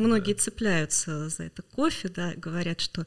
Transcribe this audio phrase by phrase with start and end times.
[0.00, 3.06] многие цепляются за это кофе, да, говорят, что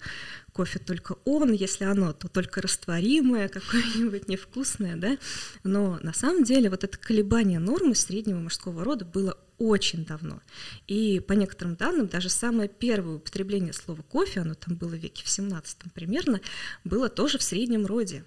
[0.54, 5.18] кофе только он, если оно, то только растворимое, какое-нибудь невкусное, да.
[5.64, 10.42] Но на самом деле вот это колебание нормы среднего мужского рода было очень давно.
[10.88, 15.24] И по некоторым данным, даже самое первое употребление слова кофе, оно там было в веке
[15.24, 16.42] в 17 примерно,
[16.84, 18.24] было тоже в среднем роде.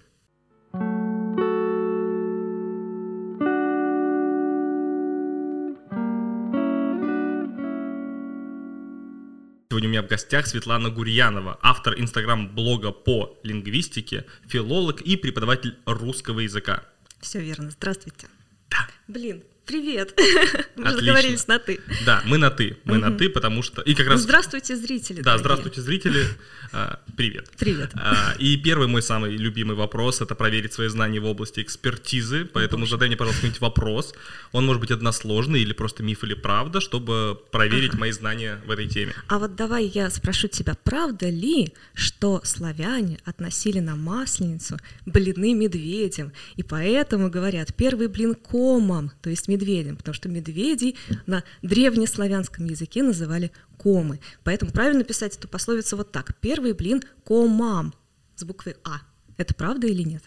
[9.77, 16.39] Сегодня у меня в гостях Светлана Гурьянова, автор инстаграм-блога по лингвистике, филолог и преподаватель русского
[16.39, 16.81] языка.
[17.21, 17.69] Все верно.
[17.69, 18.27] Здравствуйте.
[18.71, 18.87] Да.
[19.07, 20.17] Блин, Привет.
[20.77, 21.81] Мы разговорились на ты.
[22.05, 22.77] Да, мы на ты.
[22.85, 23.81] Мы на ты, потому что.
[23.81, 24.21] И как раз.
[24.21, 25.21] Здравствуйте, зрители.
[25.21, 26.23] Да, здравствуйте, зрители.
[26.73, 27.49] А, привет.
[27.57, 27.91] Привет.
[27.95, 32.43] А, и первый мой самый любимый вопрос это проверить свои знания в области экспертизы.
[32.43, 34.13] Поэтому задай мне, пожалуйста, какой-нибудь вопрос.
[34.51, 38.85] Он может быть односложный или просто миф или правда, чтобы проверить мои знания в этой
[38.85, 39.13] теме.
[39.29, 46.33] А вот давай я спрошу тебя, правда ли, что славяне относили на масленицу блины медведям,
[46.57, 49.56] и поэтому говорят первый блин комом, то есть медведем,
[49.95, 54.19] потому что медведей на древнеславянском языке называли комы.
[54.43, 56.35] Поэтому правильно писать эту пословицу вот так.
[56.39, 57.93] Первый блин комам
[58.35, 59.01] с буквой А.
[59.37, 60.23] Это правда или нет?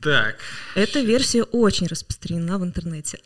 [0.00, 0.36] Так.
[0.74, 3.20] Эта версия очень распространена в интернете.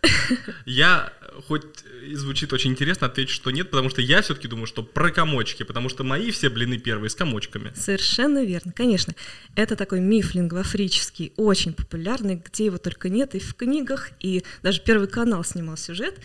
[0.64, 1.12] Я
[1.48, 1.62] хоть
[2.06, 5.62] и звучит очень интересно, отвечу, что нет, потому что я все-таки думаю, что про комочки,
[5.62, 7.72] потому что мои все блины первые с комочками.
[7.74, 9.14] Совершенно верно, конечно.
[9.56, 14.80] Это такой миф лингвофрический, очень популярный, где его только нет, и в книгах, и даже
[14.84, 16.18] Первый канал снимал сюжет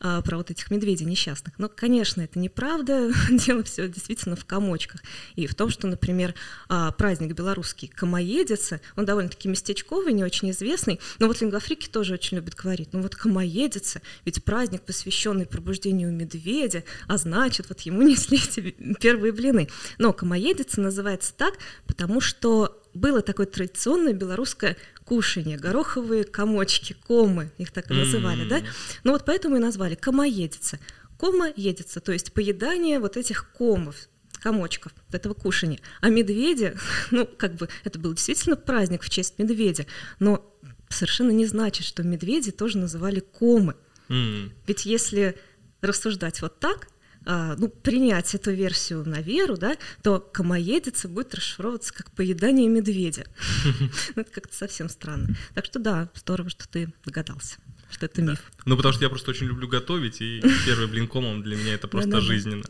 [0.00, 1.58] а, про вот этих медведей несчастных.
[1.58, 5.02] Но, конечно, это неправда, дело все действительно в комочках.
[5.36, 6.34] И в том, что, например,
[6.68, 12.36] а, праздник белорусский «Комоедица», он довольно-таки местечковый, не очень известный, но вот лингвофрики тоже очень
[12.36, 18.38] любят говорить, ну вот «Комоедица», ведь праздник, посвященный пробуждению медведя, а значит, вот ему несли
[18.38, 19.68] эти первые блины.
[19.98, 21.54] Но «Комоедица» называется так,
[21.88, 28.62] потому что было такое традиционное белорусское кушание, гороховые комочки, комы, их так и называли, да?
[29.02, 30.78] Ну вот поэтому и назвали комоедица.
[31.18, 33.96] Кома едица, то есть поедание вот этих комов,
[34.40, 35.80] комочков, этого кушания.
[36.00, 36.76] А медведи,
[37.10, 39.84] ну, как бы, это был действительно праздник в честь медведя,
[40.20, 40.48] но
[40.90, 43.74] совершенно не значит, что медведи тоже называли комы.
[44.08, 44.52] Mm.
[44.66, 45.36] Ведь если
[45.80, 46.88] рассуждать вот так,
[47.26, 53.24] а, ну, принять эту версию на веру, да, то комоедица будет расшифровываться как поедание медведя.
[54.14, 55.34] Ну, это как-то совсем странно.
[55.54, 57.56] Так что да, здорово, что ты догадался
[57.90, 58.50] что это миф.
[58.66, 61.86] Ну, потому что я просто очень люблю готовить, и первый блин комом для меня это
[61.86, 62.64] просто жизненно.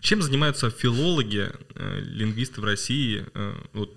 [0.00, 3.94] Чем занимаются филологи, э, лингвисты в России, э, вот,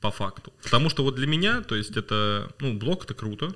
[0.00, 0.52] по факту?
[0.62, 3.52] Потому что вот для меня, то есть это, ну, блог это круто,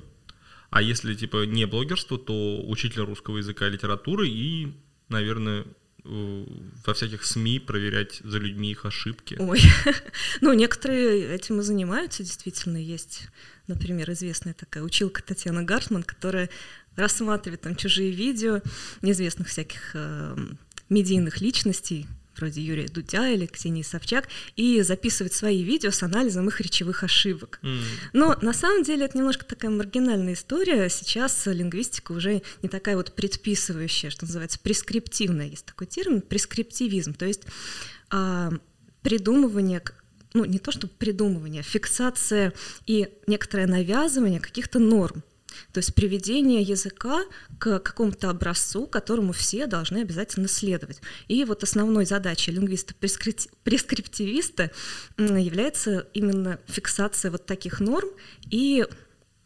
[0.74, 4.74] а если типа не блогерство, то учитель русского языка и литературы и
[5.08, 5.66] наверное,
[6.02, 9.36] во всяких СМИ проверять за людьми их ошибки.
[9.38, 9.60] Ой,
[10.40, 13.28] ну некоторые этим и занимаются, действительно есть,
[13.68, 16.50] например, известная такая училка Татьяна Гартман, которая
[16.96, 18.60] рассматривает там чужие видео
[19.00, 20.36] неизвестных всяких э,
[20.88, 26.60] медийных личностей, вроде Юрия Дудя или Ксении Собчак, и записывать свои видео с анализом их
[26.60, 27.60] речевых ошибок.
[27.62, 27.80] Mm.
[28.12, 30.88] Но на самом деле это немножко такая маргинальная история.
[30.88, 35.46] Сейчас лингвистика уже не такая вот предписывающая, что называется, прескриптивная.
[35.46, 37.42] Есть такой термин прескриптивизм, то есть
[38.10, 38.50] а,
[39.02, 39.82] придумывание
[40.34, 42.52] ну, не то чтобы придумывание, а фиксация
[42.86, 45.22] и некоторое навязывание каких-то норм.
[45.72, 47.24] То есть приведение языка
[47.58, 51.00] к какому-то образцу, которому все должны обязательно следовать.
[51.28, 54.70] И вот основной задачей лингвиста-прескриптивиста
[55.18, 58.08] является именно фиксация вот таких норм
[58.50, 58.86] и,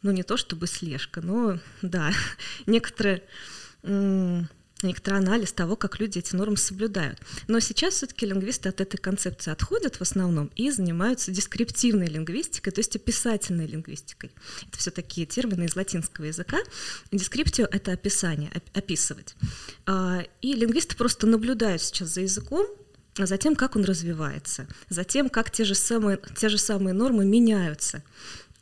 [0.02, 2.12] ну не то чтобы слежка, но да,
[2.66, 3.22] некоторые
[4.83, 7.21] некоторый анализ того, как люди эти нормы соблюдают.
[7.47, 12.81] Но сейчас все-таки лингвисты от этой концепции отходят в основном и занимаются дескриптивной лингвистикой, то
[12.81, 14.31] есть описательной лингвистикой.
[14.69, 16.59] Это все такие термины из латинского языка.
[17.11, 19.34] Дескриптио— это описание, описывать.
[19.87, 22.67] А, и лингвисты просто наблюдают сейчас за языком,
[23.26, 27.25] за тем, как он развивается, за тем, как те же самые, те же самые нормы
[27.25, 28.02] меняются.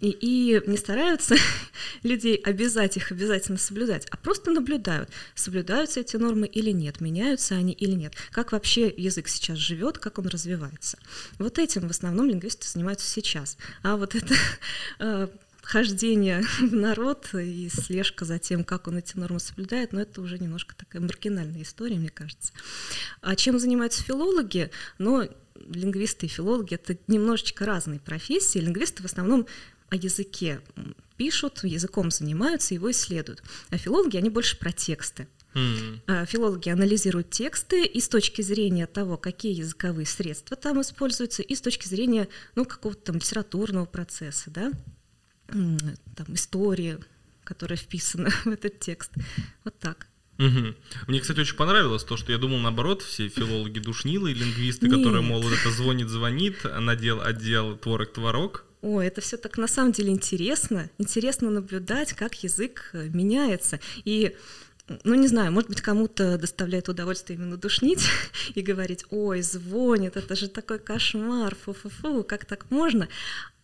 [0.00, 1.36] И, и не стараются
[2.02, 7.72] людей обязать их обязательно соблюдать, а просто наблюдают, соблюдаются эти нормы или нет, меняются они
[7.72, 10.98] или нет, как вообще язык сейчас живет, как он развивается.
[11.38, 13.56] Вот этим в основном лингвисты занимаются сейчас.
[13.82, 14.34] А вот это
[14.98, 15.28] э,
[15.66, 20.38] хождение в народ и слежка за тем, как он эти нормы соблюдает, но это уже
[20.38, 22.52] немножко такая маргинальная история, мне кажется.
[23.20, 24.70] А чем занимаются филологи?
[24.98, 25.28] Ну,
[25.68, 28.58] лингвисты и филологи— это немножечко разные профессии.
[28.58, 29.46] Лингвисты в основном
[29.88, 30.60] о языке
[31.16, 33.42] пишут, языком занимаются, его исследуют.
[33.70, 35.28] А филологи, они больше про тексты.
[35.54, 36.26] Mm.
[36.26, 41.62] Филологи анализируют тексты и с точки зрения того, какие языковые средства там используются, и с
[41.62, 44.70] точки зрения ну, какого-то там литературного процесса, да,
[45.46, 46.98] там, истории,
[47.44, 49.12] которая вписана в этот текст.
[49.64, 50.08] Вот так.
[50.38, 50.74] Угу.
[51.06, 54.98] Мне, кстати, очень понравилось то, что я думал наоборот, все филологи душнилы, лингвисты, Нет.
[54.98, 58.64] которые, мол, вот это звонит-звонит, надел отдел творог-творог.
[58.86, 60.88] О, это все так на самом деле интересно.
[60.98, 63.80] Интересно наблюдать, как язык э, меняется.
[64.04, 64.36] И
[65.04, 68.06] ну, не знаю, может быть, кому-то доставляет удовольствие именно душнить
[68.54, 73.08] и говорить, ой, звонит, это же такой кошмар, фу-фу-фу, как так можно?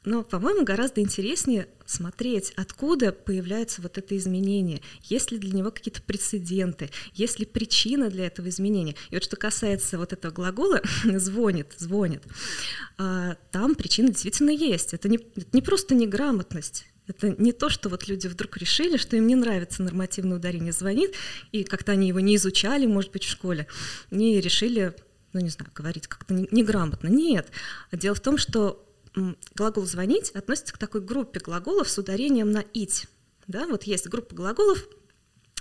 [0.05, 6.03] Но, по-моему, гораздо интереснее смотреть, откуда появляется вот это изменение, есть ли для него какие-то
[6.03, 8.97] прецеденты, есть ли причина для этого изменения.
[9.11, 12.23] И вот что касается вот этого глагола «звонит», «звонит»,
[12.99, 14.93] а, там причина действительно есть.
[14.93, 19.17] Это не, это не просто неграмотность, это не то, что вот люди вдруг решили, что
[19.17, 21.15] им не нравится нормативное ударение «звонит»,
[21.51, 23.67] и как-то они его не изучали, может быть, в школе,
[24.11, 24.95] не решили,
[25.33, 27.09] ну не знаю, говорить как-то неграмотно.
[27.09, 27.49] Нет.
[27.91, 28.87] Дело в том, что
[29.55, 33.07] глагол «звонить» относится к такой группе глаголов с ударением на «ить».
[33.49, 34.87] Да, вот есть группа глаголов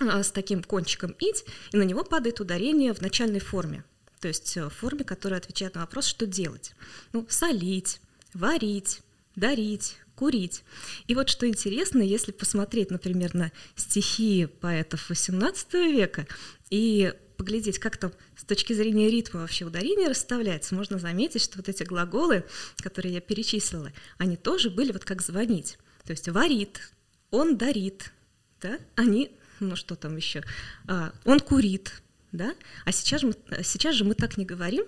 [0.00, 3.84] а, с таким кончиком «ить», и на него падает ударение в начальной форме,
[4.20, 6.74] то есть э, в форме, которая отвечает на вопрос, что делать.
[7.12, 8.00] Ну, солить,
[8.32, 9.00] варить,
[9.34, 10.62] дарить, курить.
[11.08, 16.28] И вот что интересно, если посмотреть, например, на стихи поэтов XVIII века
[16.70, 21.68] и поглядеть, как там с точки зрения ритма вообще ударение расставляется, можно заметить, что вот
[21.68, 22.44] эти глаголы,
[22.76, 25.76] которые я перечислила, они тоже были вот как звонить.
[26.04, 26.92] То есть варит,
[27.32, 28.12] он дарит,
[28.60, 30.44] да, они, ну что там еще,
[30.86, 32.54] а, он курит, да,
[32.84, 33.34] а сейчас, мы,
[33.64, 34.84] сейчас же мы так не говорим,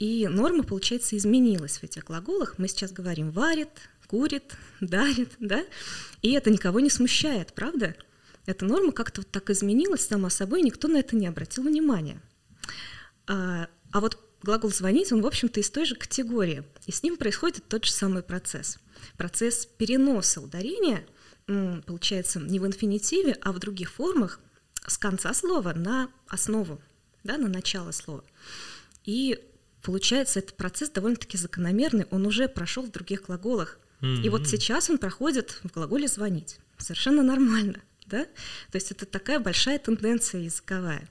[0.00, 2.54] и норма, получается, изменилась в этих глаголах.
[2.56, 3.68] Мы сейчас говорим варит,
[4.10, 5.64] курит, дарит, да,
[6.20, 7.94] и это никого не смущает, правда?
[8.46, 12.20] эта норма как-то вот так изменилась сама собой, никто на это не обратил внимания.
[13.28, 17.16] А, а вот глагол «звонить», он, в общем-то, из той же категории, и с ним
[17.16, 18.78] происходит тот же самый процесс.
[19.16, 21.06] Процесс переноса ударения,
[21.46, 24.40] получается, не в инфинитиве, а в других формах
[24.86, 26.80] с конца слова на основу,
[27.22, 28.24] да, на начало слова.
[29.04, 29.38] И
[29.82, 33.78] получается, этот процесс довольно-таки закономерный, он уже прошел в других глаголах.
[34.00, 34.22] Mm-hmm.
[34.22, 36.58] И вот сейчас он проходит в глаголе «звонить».
[36.78, 38.24] Совершенно нормально да?
[38.70, 41.08] То есть это такая большая тенденция языковая.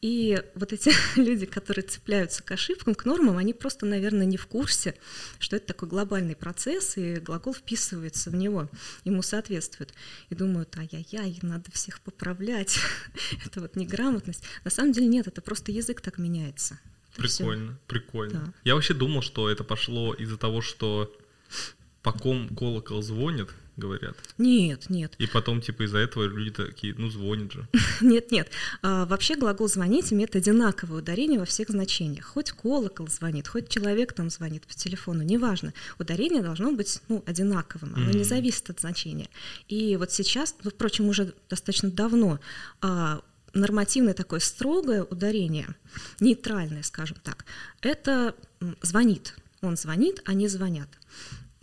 [0.00, 4.46] И вот эти люди, которые цепляются к ошибкам, к нормам, они просто, наверное, не в
[4.46, 4.94] курсе,
[5.38, 8.70] что это такой глобальный процесс, и глагол вписывается в него,
[9.04, 9.92] ему соответствует.
[10.30, 12.78] И думают, ай-яй-яй, надо всех поправлять.
[13.44, 14.42] это вот неграмотность.
[14.64, 16.78] На самом деле нет, это просто язык так меняется.
[17.16, 17.80] Прикольно, Всё.
[17.86, 18.40] прикольно.
[18.46, 18.52] Да.
[18.64, 21.16] Я вообще думал, что это пошло из-за того, что
[22.06, 24.16] по ком колокол звонит, говорят.
[24.38, 25.16] Нет, нет.
[25.18, 27.66] И потом, типа, из-за этого люди такие, ну, звонят же.
[28.00, 28.48] нет, нет.
[28.80, 32.24] А, вообще глагол «звонить» имеет одинаковое ударение во всех значениях.
[32.24, 35.74] Хоть колокол звонит, хоть человек там звонит по телефону, неважно.
[35.98, 38.18] Ударение должно быть, ну, одинаковым, оно mm-hmm.
[38.18, 39.28] не зависит от значения.
[39.66, 42.38] И вот сейчас, ну, впрочем, уже достаточно давно
[42.82, 43.20] а,
[43.52, 45.66] нормативное такое строгое ударение,
[46.20, 47.44] нейтральное, скажем так,
[47.80, 48.36] это
[48.80, 49.34] звонит.
[49.60, 50.88] Он звонит, они звонят.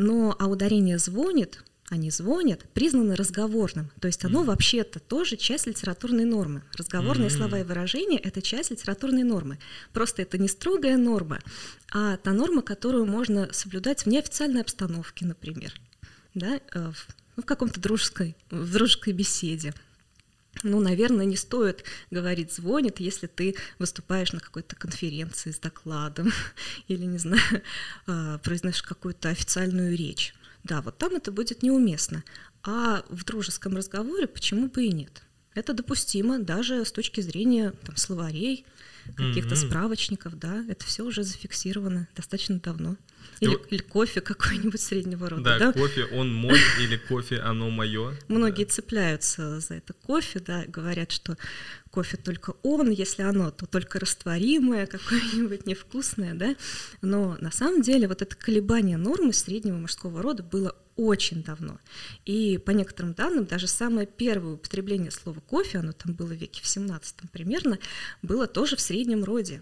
[0.04, 3.92] Но а ударение звонит они звонят, признаны разговорным.
[4.00, 4.46] То есть оно mm-hmm.
[4.46, 6.64] вообще-то тоже часть литературной нормы.
[6.76, 7.38] Разговорные mm-hmm.
[7.38, 9.60] слова и выражения— это часть литературной нормы.
[9.92, 11.40] Просто это не строгая норма,
[11.92, 15.74] а та норма, которую можно соблюдать в неофициальной обстановке, например,
[16.34, 19.74] да, э, в, ну, в каком-то дружеской, в дружеской беседе.
[20.62, 26.32] Ну, наверное, не стоит говорить «звонит», если ты выступаешь на какой-то конференции с докладом
[26.88, 27.42] или, не знаю,
[28.08, 30.36] э, произносишь какую-то официальную речь.
[30.64, 32.24] Да, вот там это будет неуместно.
[32.64, 35.24] А в дружеском разговоре почему бы и нет?
[35.56, 38.66] Это допустимо даже с точки зрения там, словарей,
[39.16, 39.68] каких-то mm-hmm.
[39.68, 42.96] справочников, да, это все уже зафиксировано достаточно давно.
[43.40, 45.44] Или, или кофе какой-нибудь среднего рода.
[45.44, 48.16] Да, да, кофе он мой или кофе оно мое.
[48.28, 48.72] Многие да.
[48.72, 51.38] цепляются за это кофе, да, говорят, что
[51.92, 56.56] кофе только он, если оно, то только растворимое, какое-нибудь невкусное, да.
[57.02, 61.80] Но на самом деле вот это колебание нормы среднего мужского рода было очень давно.
[62.26, 66.62] И по некоторым данным, даже самое первое употребление слова кофе, оно там было в веке
[66.62, 67.80] в 17 примерно,
[68.22, 69.62] было тоже в среднем роде.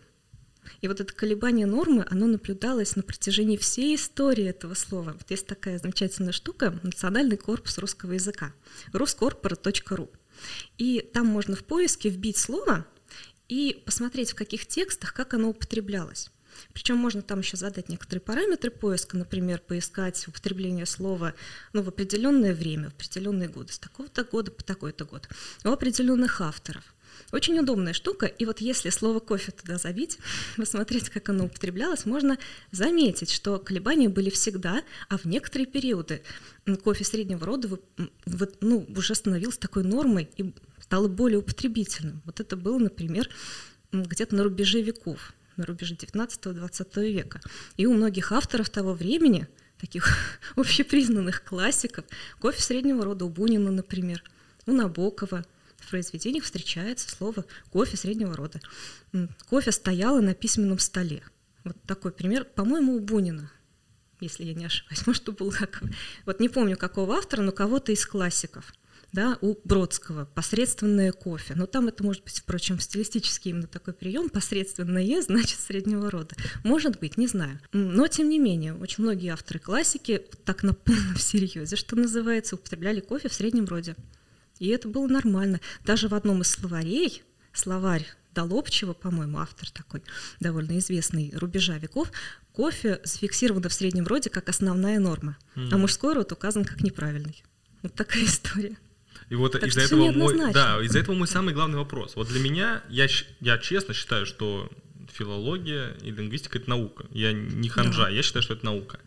[0.82, 5.14] И вот это колебание нормы, оно наблюдалось на протяжении всей истории этого слова.
[5.18, 8.54] Вот есть такая замечательная штука— Национальный корпус русского языка,
[8.94, 10.10] ruskорпора.ру.
[10.78, 12.86] И там можно в поиске вбить слово
[13.48, 16.32] и посмотреть, в каких текстах, как оно употреблялось.
[16.74, 21.34] Причем можно там еще задать некоторые параметры поиска, например, поискать употребление слова
[21.74, 25.28] ну, в определенное время, в определенные годы, с такого-то года по такой-то год,
[25.64, 26.84] у определенных авторов.
[27.32, 30.20] Очень удобная штука, и вот если слово кофе туда забить,
[30.58, 32.38] посмотреть, как оно употреблялось, можно
[32.72, 36.22] заметить, что колебания были всегда, а в некоторые периоды
[36.84, 37.80] кофе среднего рода
[38.60, 42.22] ну, уже становился такой нормой и стало более употребительным.
[42.26, 43.30] Вот это было, например,
[43.94, 47.42] где-то на рубеже веков, на рубеже 19-20 века.
[47.78, 49.48] И у многих авторов того времени,
[49.80, 50.06] таких
[50.56, 52.04] общепризнанных классиков,
[52.40, 54.22] кофе среднего рода, у Бунина, например,
[54.66, 55.46] у Набокова,
[55.82, 58.60] в произведениях встречается слово «кофе среднего рода».
[59.50, 61.24] Кофе стояло на письменном столе.
[61.64, 63.52] Вот такой пример, по-моему, у Бунина,
[64.20, 65.90] если я не ошибаюсь, может, у Булгакова.
[66.26, 68.74] Вот не помню, какого автора, но кого-то из классиков–
[69.14, 71.54] да, у Бродского посредственное кофе.
[71.56, 76.36] Но там это может быть, впрочем, стилистический именно такой прием, посредственное, значит, среднего рода.
[76.64, 77.60] Может быть, не знаю.
[77.74, 83.02] Но, тем не менее, очень многие авторы классики так на полном серьезе, что называется, употребляли
[83.02, 83.96] кофе в среднем роде.
[84.62, 85.60] И это было нормально.
[85.84, 90.04] Даже в одном из словарей, словарь Долобчева, по-моему, автор такой
[90.40, 92.12] довольно известный рубежа веков,
[92.52, 95.70] кофе зафиксировано в среднем роде как основная норма, mm.
[95.72, 97.44] а мужской род указан как неправильный.
[97.82, 98.78] Вот такая история.
[99.30, 102.16] И вот из-за этого мой, да, из-за этого мой самый главный вопрос.
[102.16, 103.08] Вот для меня, я,
[103.40, 104.70] я честно считаю, что
[105.12, 107.08] филология и лингвистика это наука.
[107.10, 108.10] Я не ханжа, да.
[108.10, 109.00] я считаю, что это наука.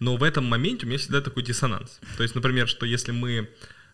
[0.00, 1.98] Но в этом моменте у меня всегда такой диссонанс.
[2.18, 3.48] То есть, например, что если мы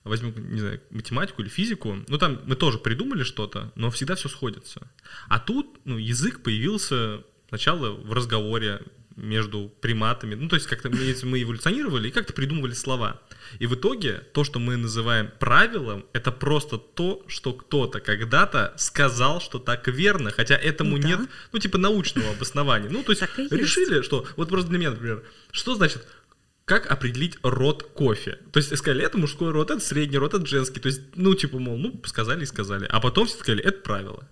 [0.04, 4.28] возьмем, не знаю, математику или физику, ну там мы тоже придумали что-то, но всегда все
[4.28, 4.88] сходится.
[5.28, 8.80] А тут ну, язык появился сначала в разговоре
[9.16, 10.34] между приматами.
[10.34, 10.96] Ну, то есть как-то мы,
[11.42, 13.20] эволюционировали и как-то придумывали слова.
[13.58, 19.40] И в итоге то, что мы называем правилом, это просто то, что кто-то когда-то сказал,
[19.40, 21.08] что так верно, хотя этому да.
[21.08, 21.20] нет,
[21.52, 22.90] ну, типа научного обоснования.
[22.90, 24.06] Ну, то есть решили, есть.
[24.06, 26.06] что, вот просто для меня, например, что значит
[26.64, 28.38] как определить род кофе?
[28.52, 30.80] То есть сказали, это мужской род, это средний род, это женский.
[30.80, 32.87] То есть, ну, типа, мол, ну, сказали и сказали.
[32.88, 34.28] А потом все сказали, это правило.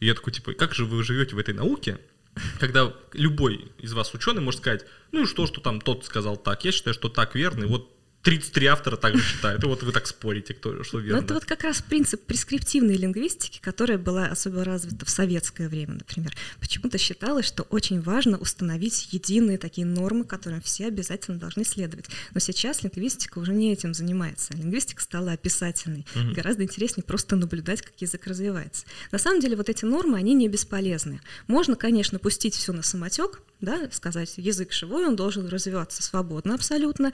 [0.00, 1.98] И я такой, типа, как же вы живете в этой науке,
[2.60, 6.64] когда любой из вас ученый может сказать, ну и что, что там тот сказал так,
[6.64, 7.93] я считаю, что так верно, и вот
[8.24, 9.62] 33 автора также считают.
[9.62, 11.20] И вот вы так спорите, кто что верно.
[11.20, 15.94] Но это вот как раз принцип прескриптивной лингвистики, которая была особо развита в советское время,
[15.94, 16.34] например.
[16.58, 22.06] Почему-то считалось, что очень важно установить единые такие нормы, которым все обязательно должны следовать.
[22.32, 24.54] Но сейчас лингвистика уже не этим занимается.
[24.54, 26.06] Лингвистика стала описательной.
[26.16, 26.34] Угу.
[26.34, 28.86] Гораздо интереснее просто наблюдать, как язык развивается.
[29.12, 31.20] На самом деле вот эти нормы, они не бесполезны.
[31.46, 37.12] Можно, конечно, пустить все на самотек, да, сказать, язык живой, он должен развиваться свободно абсолютно,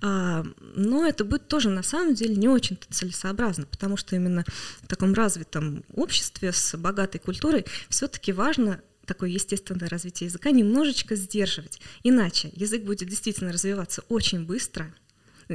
[0.00, 4.44] а, но это будет тоже на самом деле не очень целесообразно, потому что именно
[4.82, 11.80] в таком развитом обществе с богатой культурой все-таки важно такое естественное развитие языка немножечко сдерживать.
[12.04, 14.94] Иначе язык будет действительно развиваться очень быстро,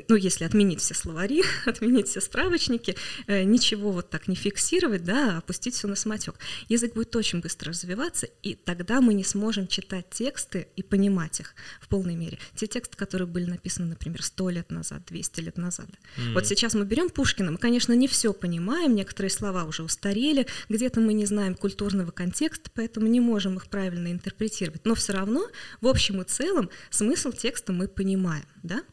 [0.07, 2.95] ну, если отменить все словари, отменить все справочники,
[3.27, 6.35] э, ничего вот так не фиксировать, да, а опустить все на самотек.
[6.67, 11.55] Язык будет очень быстро развиваться, и тогда мы не сможем читать тексты и понимать их
[11.79, 12.39] в полной мере.
[12.55, 15.87] Те тексты, которые были написаны, например, сто лет назад, 200 лет назад.
[15.87, 16.33] Mm-hmm.
[16.33, 20.99] Вот сейчас мы берем Пушкина, мы, конечно, не все понимаем, некоторые слова уже устарели, где-то
[20.99, 24.85] мы не знаем культурного контекста, поэтому не можем их правильно интерпретировать.
[24.85, 25.47] Но все равно,
[25.81, 28.83] в общем и целом, смысл текста мы понимаем, да?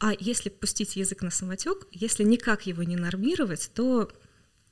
[0.00, 4.10] А если пустить язык на самотек, если никак его не нормировать, то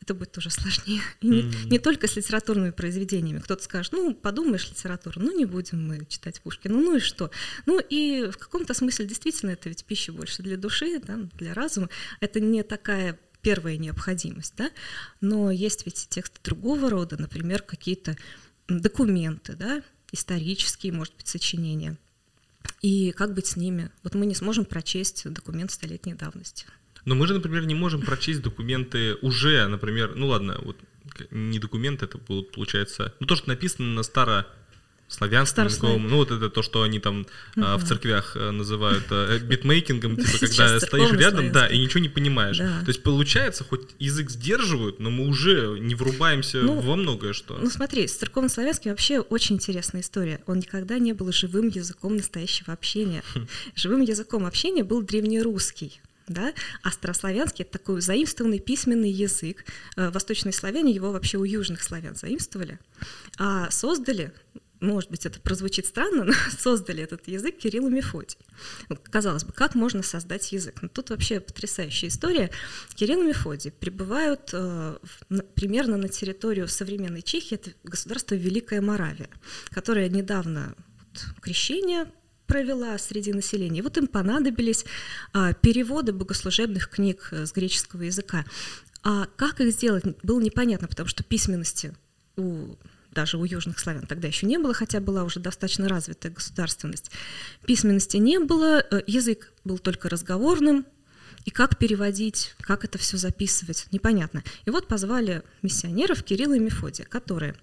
[0.01, 1.03] это будет тоже сложнее.
[1.21, 1.71] И не, mm-hmm.
[1.71, 3.41] не только с литературными произведениями.
[3.41, 7.31] Кто-то скажет, ну, подумаешь, литературу, ну, не будем мы читать Пушкина, ну и что?
[7.67, 11.91] Ну, и в каком-то смысле действительно это ведь пища больше для души, да, для разума.
[12.21, 14.71] Это не такая первая необходимость, да,
[15.21, 18.17] но есть ведь тексты другого рода, например, какие-то
[18.67, 21.99] документы, да, исторические, может быть, сочинения–
[22.81, 23.91] и как быть с ними?
[24.03, 26.67] Вот мы не сможем прочесть документ столетней давности.
[27.05, 30.77] Но мы же, например, не можем прочесть документы уже, например, ну ладно, вот
[31.31, 34.47] не документы, это будут, получается, ну то, что написано на старо
[35.09, 37.21] славянском языковом, ну вот это то, что они там
[37.57, 37.65] угу.
[37.65, 42.09] а, в церквях а, называют а, битмейкингом, типа когда стоишь рядом, да, и ничего не
[42.09, 42.59] понимаешь.
[42.59, 42.81] Да.
[42.81, 47.57] То есть получается, хоть язык сдерживают, но мы уже не врубаемся ну, во многое что.
[47.57, 50.41] Ну смотри, с церковно-славянским вообще очень интересная история.
[50.47, 53.23] Он никогда не был живым языком настоящего общения.
[53.35, 53.47] Хм.
[53.75, 59.65] Живым языком общения был древнерусский да, а старославянский— это такой заимствованный письменный язык.
[59.97, 62.79] Э, восточные славяне его вообще у южных славян заимствовали,
[63.39, 64.33] а создали
[64.81, 68.39] может быть, это прозвучит странно, но создали этот язык Кирилл и Мефодий.
[69.05, 70.83] Казалось бы, как можно создать язык?
[70.83, 72.51] Но тут вообще потрясающая история.
[72.95, 79.31] Кирилл и Мефодий прибывают э, в, примерно на территорию современной Чехии, это государство Великая Моравия,
[79.71, 82.07] которое недавно вот, крещение
[82.47, 83.83] провела среди населения.
[83.83, 84.87] Вот им понадобились
[85.35, 88.45] а, переводы богослужебных книг э, с греческого языка.
[89.03, 91.95] А как их сделать, было непонятно, потому что письменности
[92.37, 92.77] у
[93.13, 97.11] даже у южных славян тогда еще не было, хотя была уже достаточно развитая государственность.
[97.67, 100.87] Письменности не было, э, язык был только разговорным,
[101.45, 104.43] и как переводить, как это все записывать, непонятно.
[104.67, 107.55] И вот позвали миссионеров Кирилла и Мефодия, которые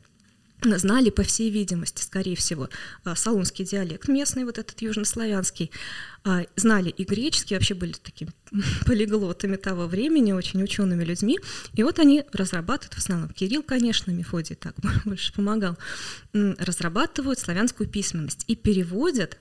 [0.77, 2.69] знали, по всей видимости, скорее всего,
[3.03, 5.72] а, салунский диалект местный, вот этот южнославянский,
[6.24, 8.31] а, знали и греческий, вообще были такими
[8.86, 11.39] полиглотами того времени, очень учеными людьми.
[11.74, 15.77] И вот они разрабатывают, в основном Кирилл, конечно, Мефодий так больше помогал,
[16.34, 19.38] разрабатывают славянскую письменность и переводят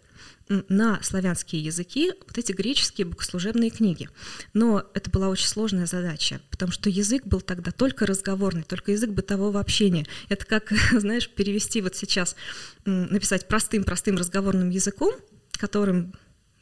[0.48, 4.08] на славянские языки вот эти греческие богослужебные книги.
[4.52, 9.10] Но это была очень сложная задача, потому что язык был тогда только разговорный, только язык
[9.10, 10.06] бытового общения.
[10.28, 12.36] Это как, знаешь, перевести вот сейчас,
[12.84, 15.14] написать простым-простым разговорным языком,
[15.52, 16.14] которым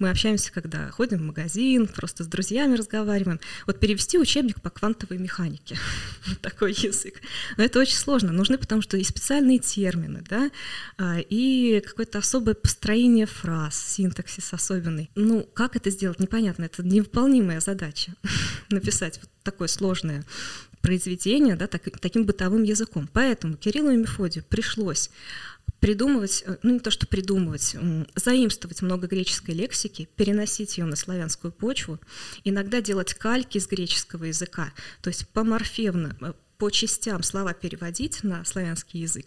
[0.03, 3.39] мы общаемся, когда ходим в магазин, просто с друзьями разговариваем.
[3.67, 5.79] Вот перевести учебник по квантовой механике,
[6.43, 7.21] такой язык.
[7.57, 8.33] Но это очень сложно.
[8.33, 10.51] Нужны потому что и специальные термины, да,
[10.99, 15.09] а, и какое-то особое построение фраз, синтаксис особенный.
[15.15, 16.65] Ну, как это сделать, непонятно.
[16.65, 18.13] Это невыполнимая задача
[18.71, 20.25] написать вот такое сложное
[20.83, 23.09] произведение да, так, таким бытовым языком.
[23.13, 25.11] Поэтому Кириллу и Мефодию пришлось
[25.81, 27.77] придумывать, э, ну не то что придумывать,
[28.15, 31.99] заимствовать много греческой лексики, переносить ее на славянскую почву,
[32.45, 38.45] иногда делать кальки с греческого языка, то есть поморфевно, э, по частям слова переводить на
[38.45, 39.27] славянский язык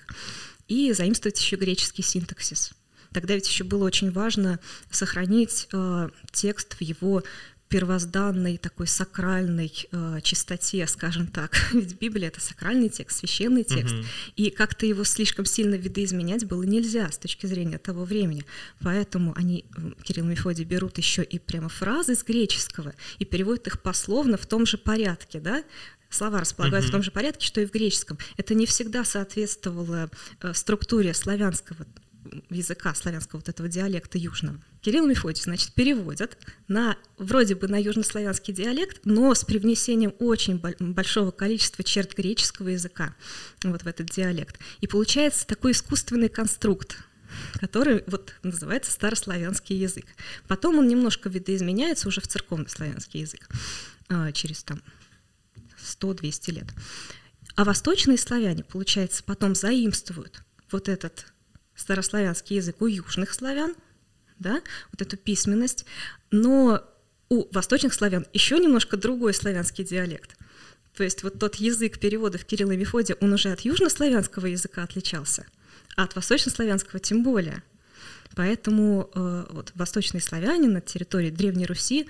[0.69, 2.71] и заимствовать еще греческий синтаксис.
[3.11, 4.59] Тогда ведь еще было очень важно
[4.91, 7.23] сохранить э, текст в его
[7.69, 11.57] первозданной такой сакральной э, чистоте, скажем так.
[11.73, 14.05] Ведь Библия это сакральный текст, священный текст, угу.
[14.35, 18.45] и как-то его слишком сильно видоизменять было нельзя с точки зрения того времени.
[18.81, 19.65] Поэтому они,
[20.03, 24.45] Кирилл и Мефодий, берут еще и прямо фразы из греческого и переводят их пословно в
[24.45, 25.63] том же порядке, да,
[26.09, 26.91] слова располагаются uh-huh.
[26.91, 28.17] в том же порядке, что и в греческом.
[28.37, 30.09] Это не всегда соответствовало
[30.41, 31.85] э, структуре славянского
[32.49, 34.59] языка, славянского вот этого диалекта южного.
[34.85, 41.31] Кирилл Мефодий, значит, переводят на, вроде бы на южнославянский диалект, но с привнесением очень большого
[41.31, 43.15] количества черт греческого языка
[43.63, 44.59] вот в этот диалект.
[44.81, 46.99] И получается такой искусственный конструкт,
[47.53, 50.05] который вот называется старославянский язык.
[50.47, 53.49] Потом он немножко видоизменяется уже в церковный славянский язык
[54.07, 54.83] а, через там
[55.83, 56.67] 100-200 лет.
[57.55, 61.33] А восточные славяне, получается, потом заимствуют вот этот
[61.73, 63.73] старославянский язык у южных славян,
[64.39, 65.85] да, вот эту письменность,
[66.31, 66.83] но
[67.29, 70.35] у восточных славян еще немножко другой славянский диалект.
[70.95, 75.45] То есть вот тот язык переводов Кирилла и Мефодия, он уже от южнославянского языка отличался,
[75.97, 77.63] а от восточнославянского тем более.
[78.35, 82.07] Поэтому э, вот восточные славяне на территории Древней Руси,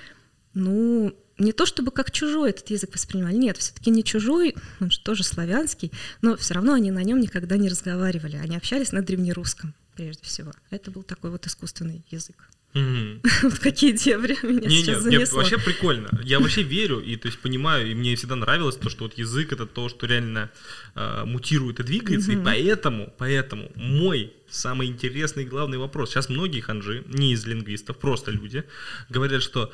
[0.53, 4.99] ну, не то чтобы как чужой этот язык воспринимали, нет, все-таки не чужой, он же
[5.01, 9.75] тоже славянский, но все равно они на нем никогда не разговаривали, они общались на древнерусском
[9.95, 10.53] прежде всего.
[10.69, 12.49] Это был такой вот искусственный язык.
[13.43, 15.41] Вот какие дебри меня не, сейчас занесло.
[15.41, 16.09] Нет, вообще прикольно.
[16.23, 19.53] Я вообще верю и то есть понимаю, и мне всегда нравилось то, что вот язык
[19.53, 20.51] это то, что реально
[20.95, 26.09] э, мутирует и двигается, и поэтому, поэтому мой самый интересный и главный вопрос.
[26.09, 28.65] Сейчас многие ханжи, не из лингвистов, просто люди,
[29.09, 29.71] говорят, что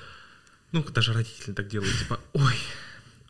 [0.71, 2.53] ну, даже родители так делают, типа, ой,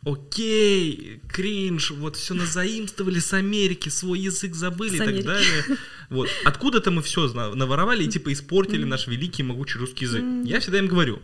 [0.04, 5.64] окей, кринж, вот все назаимствовали с Америки, свой язык забыли с и так далее.
[6.10, 6.28] Вот.
[6.44, 10.24] Откуда-то мы все наворовали и типа испортили наш великий могучий русский язык.
[10.44, 11.20] Я всегда им говорю,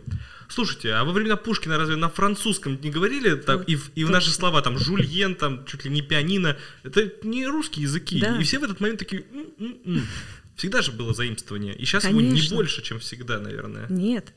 [0.47, 3.35] слушайте, а во времена Пушкина разве на французском не говорили?
[3.35, 7.45] Так, и, и в наши слова там жульен, там чуть ли не пианино, это не
[7.47, 8.19] русские языки.
[8.19, 8.37] Да.
[8.37, 9.25] И все в этот момент такие...
[9.31, 10.07] М-м-м.
[10.59, 11.73] Всегда же было заимствование.
[11.73, 12.35] И сейчас Конечно.
[12.35, 13.87] его не больше, чем всегда, наверное.
[13.87, 14.33] Нет.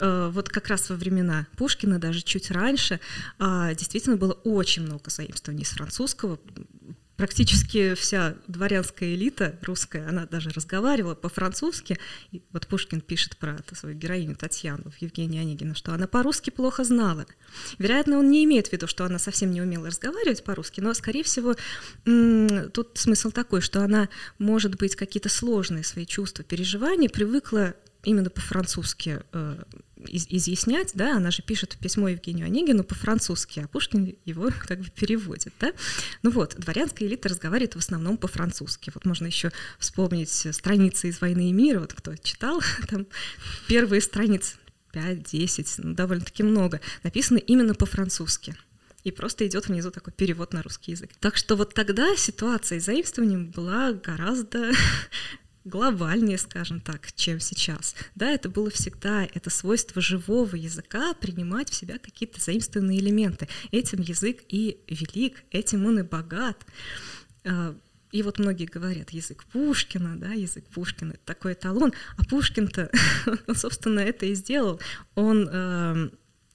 [0.00, 2.98] Э, вот как раз во времена Пушкина, даже чуть раньше,
[3.38, 6.38] а, действительно было очень много заимствований из французского
[7.16, 11.98] практически вся дворянская элита русская, она даже разговаривала по-французски.
[12.32, 16.84] И вот Пушкин пишет про свою героиню Татьяну в Евгении Онегина, что она по-русски плохо
[16.84, 17.26] знала.
[17.78, 21.22] Вероятно, он не имеет в виду, что она совсем не умела разговаривать по-русски, но, скорее
[21.24, 21.54] всего,
[22.04, 27.74] тут смысл такой, что она, может быть, какие-то сложные свои чувства, переживания привыкла
[28.06, 29.62] именно по-французски э,
[30.06, 34.86] из, изъяснять, да, она же пишет письмо Евгению Онегину по-французски, а Пушкин его как бы
[34.90, 35.72] переводит, да.
[36.22, 38.92] Ну вот, дворянская элита разговаривает в основном по-французски.
[38.94, 43.06] Вот можно еще вспомнить страницы из «Войны и мира», вот кто читал, там
[43.68, 44.54] первые страницы
[44.92, 48.56] 5-10, ну, довольно-таки много, написаны именно по-французски
[49.02, 51.10] и просто идет внизу такой перевод на русский язык.
[51.20, 54.72] Так что вот тогда ситуация с заимствованием была гораздо
[55.66, 57.94] глобальнее, скажем так, чем сейчас.
[58.14, 63.48] Да, это было всегда, это свойство живого языка принимать в себя какие-то заимствованные элементы.
[63.72, 66.64] Этим язык и велик, этим он и богат.
[67.44, 67.76] А,
[68.12, 71.92] и вот многие говорят, язык Пушкина, да, язык Пушкина, это такой эталон.
[72.16, 72.90] А Пушкин-то,
[73.54, 74.80] собственно, это и сделал.
[75.16, 76.10] Он э,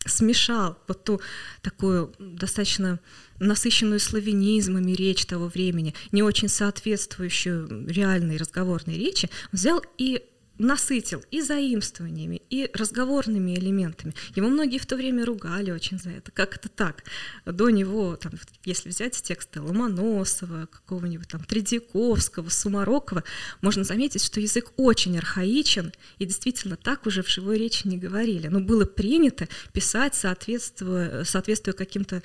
[0.05, 1.21] смешал вот ту
[1.61, 2.99] такую достаточно
[3.39, 10.23] насыщенную славянизмами речь того времени, не очень соответствующую реальной разговорной речи, взял и
[10.57, 14.13] насытил и заимствованиями, и разговорными элементами.
[14.35, 16.31] Его многие в то время ругали очень за это.
[16.31, 17.03] Как это так?
[17.45, 18.33] До него, там,
[18.63, 23.23] если взять тексты Ломоносова, какого-нибудь там Тредяковского, Сумарокова,
[23.61, 28.47] можно заметить, что язык очень архаичен, и действительно так уже в живой речи не говорили.
[28.47, 32.21] Но было принято писать, соответствуя, соответствуя каким-то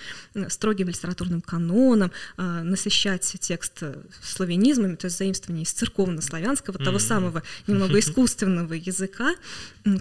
[0.49, 3.83] строгим литературным канонам, а, насыщать текст
[4.23, 6.85] славянизмами, то есть заимствование из церковно-славянского, mm-hmm.
[6.85, 9.35] того самого немного искусства, искусственного языка,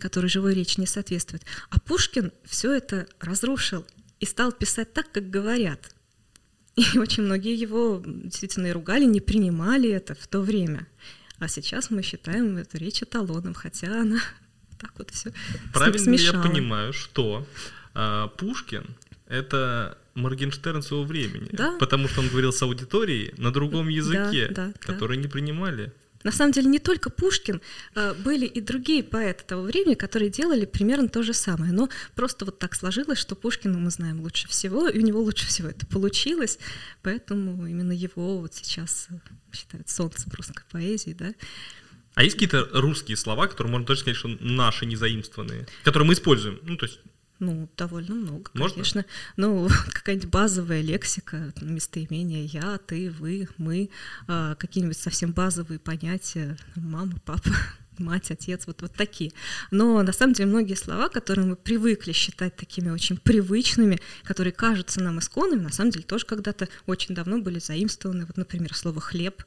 [0.02, 1.44] который живой речи не соответствует.
[1.70, 3.86] А Пушкин все это разрушил
[4.20, 5.94] и стал писать так, как говорят.
[6.76, 10.88] И очень многие его действительно и ругали, не принимали это в то время.
[11.38, 14.20] А сейчас мы считаем эту речь эталоном, хотя она
[14.80, 15.32] так вот все
[15.74, 17.46] Правильно ли я понимаю, что
[17.94, 18.86] а, Пушкин
[19.28, 21.76] это Моргенштерн своего времени, да?
[21.80, 25.24] потому что он говорил с аудиторией на другом языке, да, да, который да.
[25.24, 25.92] не принимали.
[26.26, 27.62] На самом деле не только Пушкин,
[27.94, 31.72] а, были и другие поэты того времени, которые делали примерно то же самое.
[31.72, 35.46] Но просто вот так сложилось, что Пушкина мы знаем лучше всего, и у него лучше
[35.46, 36.58] всего это получилось,
[37.04, 39.08] поэтому именно его вот сейчас
[39.54, 41.32] считают солнцем русской поэзии, да.
[42.16, 46.60] А есть какие-то русские слова, которые можно точно сказать, что наши незаимствованные, которые мы используем?
[46.64, 47.02] Ну, то есть
[47.40, 48.74] ну, довольно много, Можно?
[48.74, 49.06] конечно.
[49.38, 53.90] Ну, какая-нибудь базовая лексика, местоимения я, ты, вы, мы,
[54.28, 57.50] а, какие-нибудь совсем базовые понятия, мама, папа,
[57.98, 59.32] мать, отец, вот, вот такие.
[59.72, 65.02] Но на самом деле многие слова, которые мы привыкли считать такими очень привычными, которые кажутся
[65.02, 68.26] нам исконными, на самом деле тоже когда-то очень давно были заимствованы.
[68.26, 69.44] Вот, например, слово «хлеб»,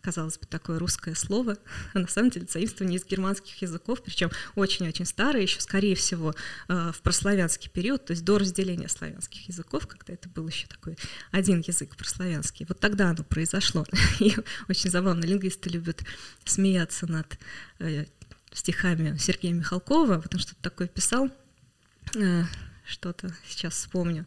[0.00, 1.56] казалось бы, такое русское слово,
[1.94, 6.34] а на самом деле заимствование из германских языков, причем очень-очень старое, еще, скорее всего,
[6.68, 10.96] э, в прославянский период, то есть до разделения славянских языков, когда это был еще такой
[11.30, 12.66] один язык прославянский.
[12.68, 13.86] Вот тогда оно произошло.
[14.20, 14.34] И
[14.68, 16.02] очень забавно, лингвисты любят
[16.44, 17.38] смеяться над
[17.78, 18.06] э,
[18.52, 21.30] стихами Сергея Михалкова, потому что такое писал,
[22.16, 22.44] э,
[22.84, 24.26] что-то сейчас вспомню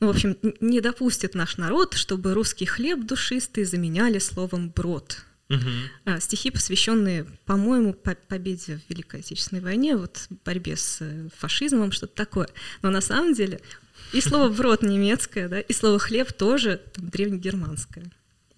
[0.00, 5.24] ну, в общем, не допустит наш народ, чтобы русский хлеб душистый заменяли словом брод.
[5.50, 6.20] Угу.
[6.20, 12.48] Стихи, посвященные, по-моему, победе в Великой Отечественной войне, вот борьбе с э, фашизмом, что-то такое.
[12.82, 13.60] Но на самом деле
[14.12, 18.04] и слово брод немецкое, да, и слово хлеб тоже там, древнегерманское.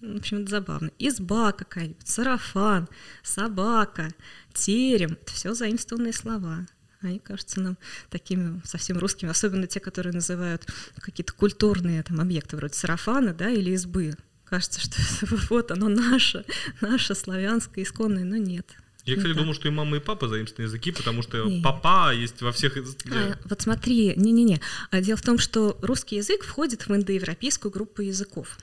[0.01, 0.91] В общем, это забавно.
[0.99, 2.87] Изба какая-нибудь, сарафан,
[3.23, 4.13] собака,
[4.53, 6.67] терем— это все заимствованные слова.
[7.03, 7.77] Они кажутся нам
[8.09, 10.65] такими совсем русскими, особенно те, которые называют
[10.97, 14.15] какие-то культурные там, объекты, вроде сарафана да, или избы.
[14.45, 14.97] Кажется, что
[15.49, 16.45] вот оно наше,
[16.81, 18.77] наше славянское, исконное, но нет.
[19.05, 21.61] Я, кстати, думал, что и мама, и папа заимствованные языки, потому что Нет.
[21.61, 22.77] папа есть во всех...
[23.11, 24.61] А, вот смотри, не-не-не.
[24.91, 28.57] А, дело в том, что русский язык входит в индоевропейскую группу языков.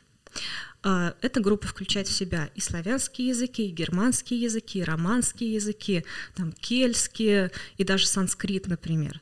[0.83, 6.05] А, эта группа включает в себя и славянские языки, и германские языки, и романские языки,
[6.35, 9.21] там, кельтские и даже санскрит, например.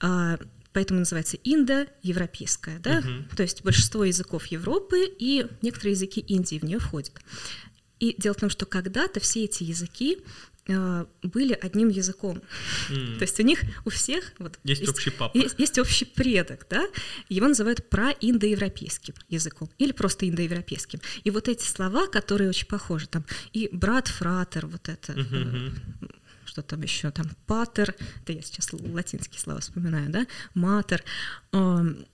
[0.00, 0.38] А,
[0.72, 2.98] поэтому называется индоевропейская, да?
[2.98, 3.36] Угу.
[3.36, 7.20] То есть большинство языков Европы и некоторые языки Индии в нее входят.
[7.98, 10.18] И дело в том, что когда-то все эти языки
[10.66, 12.40] были одним языком.
[12.88, 13.18] Mm.
[13.18, 15.36] То есть у них у всех вот есть, есть общий папа.
[15.36, 16.86] Есть, есть общий предок, да?
[17.28, 21.00] Его называют проиндоевропейским языком или просто индоевропейским.
[21.24, 25.12] И вот эти слова, которые очень похожи, там и брат, фратер, вот это.
[25.12, 25.72] Mm-hmm.
[26.44, 31.02] что там еще, там патер, это я сейчас латинские слова вспоминаю, да, матер,
[31.52, 32.04] эм,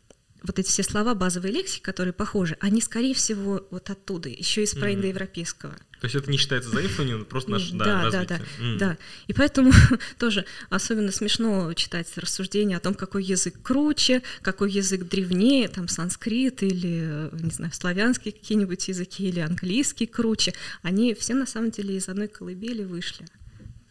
[0.42, 4.74] вот эти все слова базовой лексики, которые похожи, они, скорее всего, вот оттуда, еще из
[4.74, 5.74] проиндоевропейского.
[6.00, 8.26] То есть это не считается заимствованием, просто наш да, да, развитие.
[8.28, 8.78] да, да, mm.
[8.78, 8.98] да.
[9.26, 9.72] И поэтому
[10.18, 16.62] тоже особенно смешно читать рассуждения о том, какой язык круче, какой язык древнее, там санскрит
[16.62, 20.54] или, не знаю, славянские какие-нибудь языки или английский круче.
[20.82, 23.26] Они все на самом деле из одной колыбели вышли.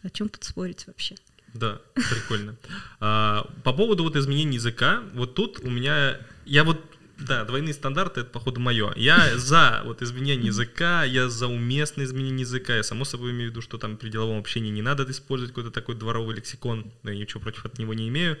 [0.02, 1.14] О чем тут спорить вообще?
[1.54, 2.56] Да, прикольно.
[3.00, 6.82] А, по поводу вот изменения языка, вот тут у меня, я вот,
[7.18, 8.92] да, двойные стандарты, это, походу, мое.
[8.96, 13.52] Я за вот изменение языка, я за уместное изменение языка, я, само собой, имею в
[13.52, 17.18] виду, что там при деловом общении не надо использовать какой-то такой дворовой лексикон, да, я
[17.18, 18.38] ничего против от него не имею.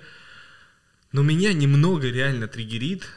[1.12, 3.08] Но меня немного реально триггерит,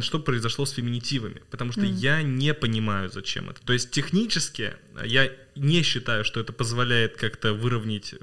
[0.00, 1.92] что произошло с феминитивами, потому что mm.
[1.92, 3.60] я не понимаю, зачем это.
[3.62, 4.74] То есть технически
[5.04, 8.14] я не считаю, что это позволяет как-то выровнять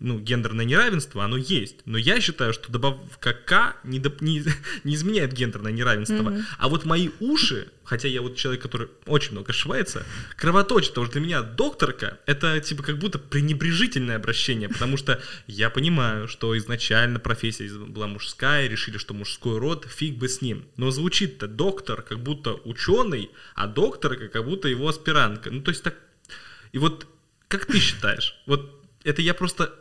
[0.00, 1.76] ну, гендерное неравенство, оно есть.
[1.84, 4.44] Но я считаю, что добавка «к» не, доп, не,
[4.84, 6.14] не изменяет гендерное неравенство.
[6.14, 6.42] Mm-hmm.
[6.58, 10.04] А вот мои уши, хотя я вот человек, который очень много ошибается,
[10.36, 15.70] кровоточит, потому что для меня докторка— это типа как будто пренебрежительное обращение, потому что я
[15.70, 20.64] понимаю, что изначально профессия была мужская, решили, что мужской род, фиг бы с ним.
[20.76, 25.50] Но звучит-то доктор, как будто ученый, а докторка, как будто его аспирантка.
[25.50, 25.94] Ну, то есть так...
[26.74, 27.06] И вот
[27.46, 28.34] как ты считаешь?
[28.46, 29.72] Вот это я просто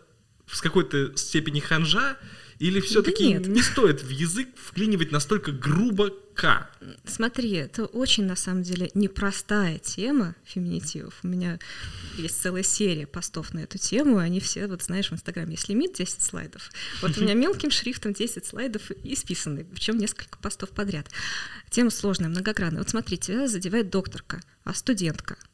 [0.46, 2.18] с какой-то степени ханжа,
[2.60, 6.70] или все-таки да не стоит в язык вклинивать настолько грубо «к»?
[7.04, 11.16] Смотри, это очень, на самом деле, непростая тема феминитивов.
[11.24, 11.58] У меня
[12.16, 15.94] есть целая серия постов на эту тему, они все, вот знаешь, в Инстаграме есть лимит
[15.94, 16.70] 10 слайдов.
[17.02, 21.08] Вот у меня мелким шрифтом 10 слайдов исписаны, причем несколько постов подряд.
[21.72, 22.82] Тема сложная, многогранная.
[22.82, 25.38] Вот смотрите, тебя задевает докторка, а студентка—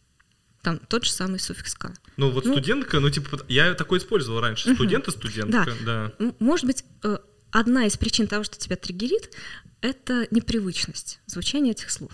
[0.62, 1.91] там тот же самый суффикс «к».
[2.17, 6.12] Ну вот ну, студентка, ну типа, я такой использовал раньше, студент и студентка, да.
[6.19, 6.34] да.
[6.39, 7.17] Может быть, э,
[7.52, 9.34] одна из причин того, что тебя триггерит,
[9.82, 12.12] это непривычность звучания этих слов.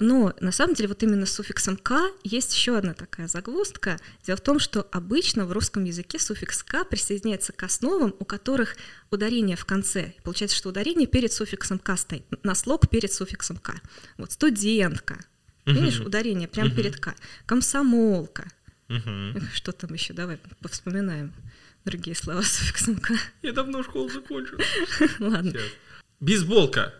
[0.00, 3.98] Но на самом деле вот именно с суффиксом «к» есть еще одна такая загвоздка.
[4.24, 8.76] Дело в том, что обычно в русском языке суффикс «к» присоединяется к основам, у которых
[9.10, 10.14] ударение в конце.
[10.22, 13.74] Получается, что ударение перед суффиксом «к» стоит, на слог перед суффиксом «к».
[14.18, 15.18] Вот студентка,
[15.72, 17.14] Видишь, ударение прямо перед К.
[17.46, 18.48] Комсомолка.
[19.54, 20.12] Что там еще?
[20.14, 21.32] Давай повспоминаем
[21.84, 23.12] другие слова суффиксом К.
[23.42, 24.58] Я давно школу закончил.
[25.18, 25.52] Ладно.
[26.20, 26.94] Бейсболка.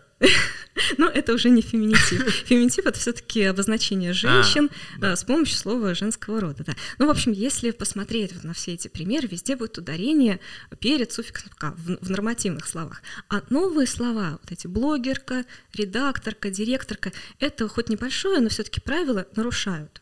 [0.96, 2.28] Ну, это уже не феминитив.
[2.46, 5.16] Феминитив— это все таки обозначение женщин а, да.
[5.16, 6.64] с помощью слова женского рода.
[6.64, 6.74] Да.
[6.98, 10.40] Ну, в общем, если посмотреть вот на все эти примеры, везде будет ударение
[10.80, 13.02] перед суффиксом в, в нормативных словах.
[13.28, 19.26] А новые слова, вот эти блогерка, редакторка, директорка, это хоть небольшое, но все таки правила
[19.36, 20.00] нарушают.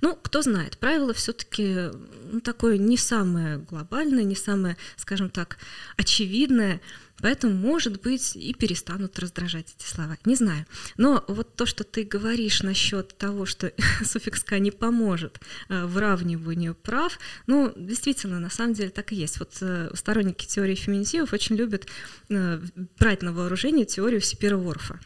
[0.00, 1.90] Ну, кто знает, правило все-таки
[2.32, 5.58] ну, такое не самое глобальное, не самое, скажем так,
[5.96, 6.80] очевидное.
[7.22, 10.16] Поэтому, может быть, и перестанут раздражать эти слова.
[10.24, 10.66] Не знаю.
[10.96, 13.72] Но вот то, что ты говоришь насчет того, что
[14.04, 19.38] суффикс «ка» не поможет э, выравниванию прав, ну, действительно, на самом деле так и есть.
[19.38, 21.86] Вот э, сторонники теории феминитивов очень любят
[22.28, 22.60] э,
[22.98, 24.98] брать на вооружение теорию Сипира Ворфа.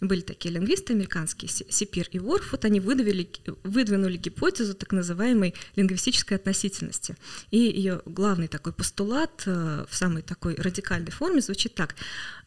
[0.00, 3.30] Были такие лингвисты американские, Сипир и Ворф, вот они выдвинули,
[3.64, 7.16] выдвинули гипотезу так называемой лингвистической относительности.
[7.50, 11.94] И ее главный такой постулат в самой такой радикальной форме звучит звучит так.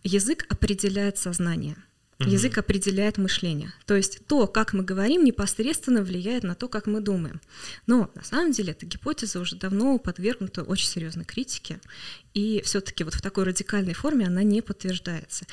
[0.03, 1.75] Язык определяет сознание.
[2.19, 3.73] Язык определяет мышление.
[3.85, 7.41] То есть то, как мы говорим, непосредственно влияет на то, как мы думаем.
[7.85, 11.79] Но на самом деле эта гипотеза уже давно подвергнута очень серьезной критике,
[12.33, 15.45] и все-таки вот в такой радикальной форме она не подтверждается.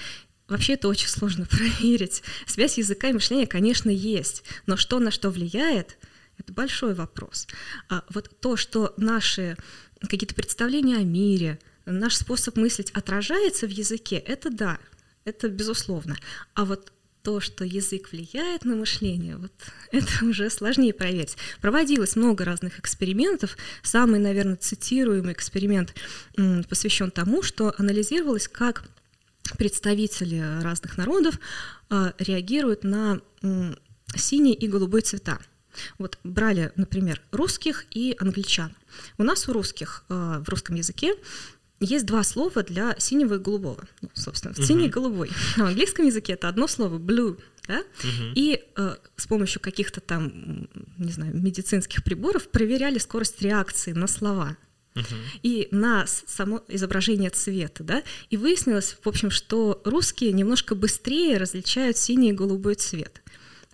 [0.48, 2.22] Вообще это очень сложно проверить.
[2.46, 5.98] Связь языка и мышления, конечно, есть, но что на что влияет,
[6.38, 7.48] это большой вопрос.
[7.88, 9.56] А вот то, что наши
[10.08, 11.58] какие-то представления о мире,
[11.90, 14.78] наш способ мыслить отражается в языке, это да,
[15.24, 16.16] это безусловно.
[16.54, 19.52] А вот то, что язык влияет на мышление, вот
[19.92, 21.36] это уже сложнее проверить.
[21.60, 23.56] Проводилось много разных экспериментов.
[23.82, 25.94] Самый, наверное, цитируемый эксперимент
[26.68, 28.84] посвящен тому, что анализировалось, как
[29.58, 31.38] представители разных народов
[31.88, 33.20] а, реагируют на
[34.14, 35.38] синий и голубой цвета.
[35.98, 38.74] Вот брали, например, русских и англичан.
[39.18, 41.14] У нас у русских а, в русском языке
[41.80, 43.88] есть два слова для синего и голубого.
[44.02, 44.64] Ну, собственно, uh-huh.
[44.64, 45.30] синий и голубой.
[45.56, 47.78] В английском языке это одно слово blue, да?
[47.78, 48.32] Uh-huh.
[48.34, 54.56] И э, с помощью каких-то там, не знаю, медицинских приборов проверяли скорость реакции на слова.
[54.94, 55.04] Uh-huh.
[55.42, 61.96] И на само изображение цвета, да, и выяснилось, в общем, что русские немножко быстрее различают
[61.96, 63.19] синий и голубой цвет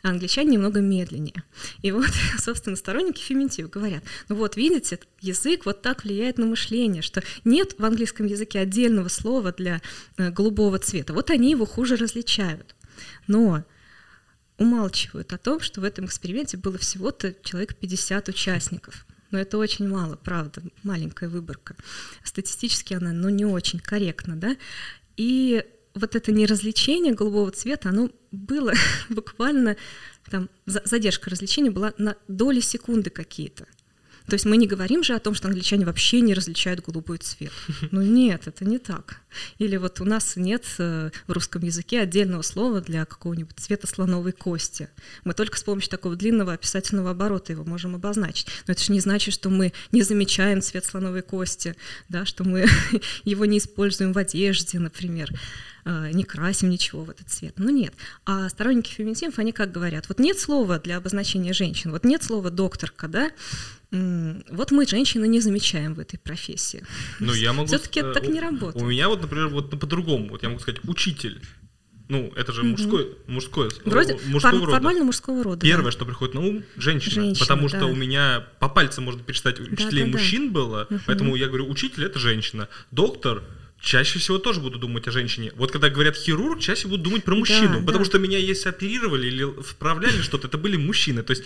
[0.07, 1.43] а англичане немного медленнее.
[1.83, 2.07] И вот,
[2.39, 7.75] собственно, сторонники феминитива говорят, ну вот, видите, язык вот так влияет на мышление, что нет
[7.77, 9.83] в английском языке отдельного слова для
[10.17, 11.13] э, голубого цвета.
[11.13, 12.77] Вот они его хуже различают.
[13.27, 13.65] Но
[14.59, 19.07] умалчивают о том, что в этом эксперименте было всего-то человек 50 участников.
[19.33, 21.75] Но это очень мало, правда, маленькая выборка.
[22.23, 24.57] Статистически она, ну, не очень корректна, да.
[25.17, 25.65] И
[25.97, 28.73] вот это неразвлечение голубого цвета, оно было
[29.09, 29.77] буквально,
[30.31, 33.67] там, задержка развлечения была на доли секунды какие-то.
[34.27, 37.53] То есть мы не говорим же о том, что англичане вообще не различают голубой цвет.
[37.93, 39.21] Ну нет, это не так.
[39.59, 44.33] Или вот у нас нет э, в русском языке отдельного слова для какого-нибудь цвета слоновой
[44.33, 44.89] кости.
[45.25, 48.49] Мы только с помощью такого длинного описательного оборота его можем обозначить.
[48.67, 51.77] Но это же не значит, что мы не замечаем цвет слоновой кости,
[52.09, 52.67] да, что мы
[53.25, 55.31] его не используем в одежде, например
[55.87, 57.55] не красим ничего в этот цвет.
[57.57, 57.95] Ну нет.
[58.25, 62.51] А сторонники феминитивов, они как говорят, вот нет слова для обозначения женщин, вот нет слова
[62.51, 63.31] докторка, да,
[63.93, 66.85] вот мы, женщины, не замечаем в этой профессии.
[67.21, 67.69] Ну, я могу...
[67.69, 68.83] Все-таки это так не работает.
[68.83, 70.31] У меня вот, например, вот по-другому.
[70.31, 71.41] Вот я могу сказать, учитель.
[72.09, 74.73] Ну, это же мужской, мужской, Вроде мужского фор- рода.
[74.73, 75.61] формально мужского рода.
[75.61, 75.91] Первое, да.
[75.91, 77.15] что приходит на ум, женщина.
[77.15, 77.87] Женщина, потому что да.
[77.87, 80.19] у меня по пальцам можно перечитать учителей да, да.
[80.19, 82.69] мужчин было, поэтому я говорю, учитель это женщина.
[82.93, 83.43] Доктор
[83.81, 85.53] чаще всего тоже буду думать о женщине.
[85.57, 87.87] Вот когда говорят хирург, чаще буду думать про мужчину, да.
[87.87, 91.23] потому что меня если оперировали или вправляли что-то, это были мужчины.
[91.23, 91.45] То есть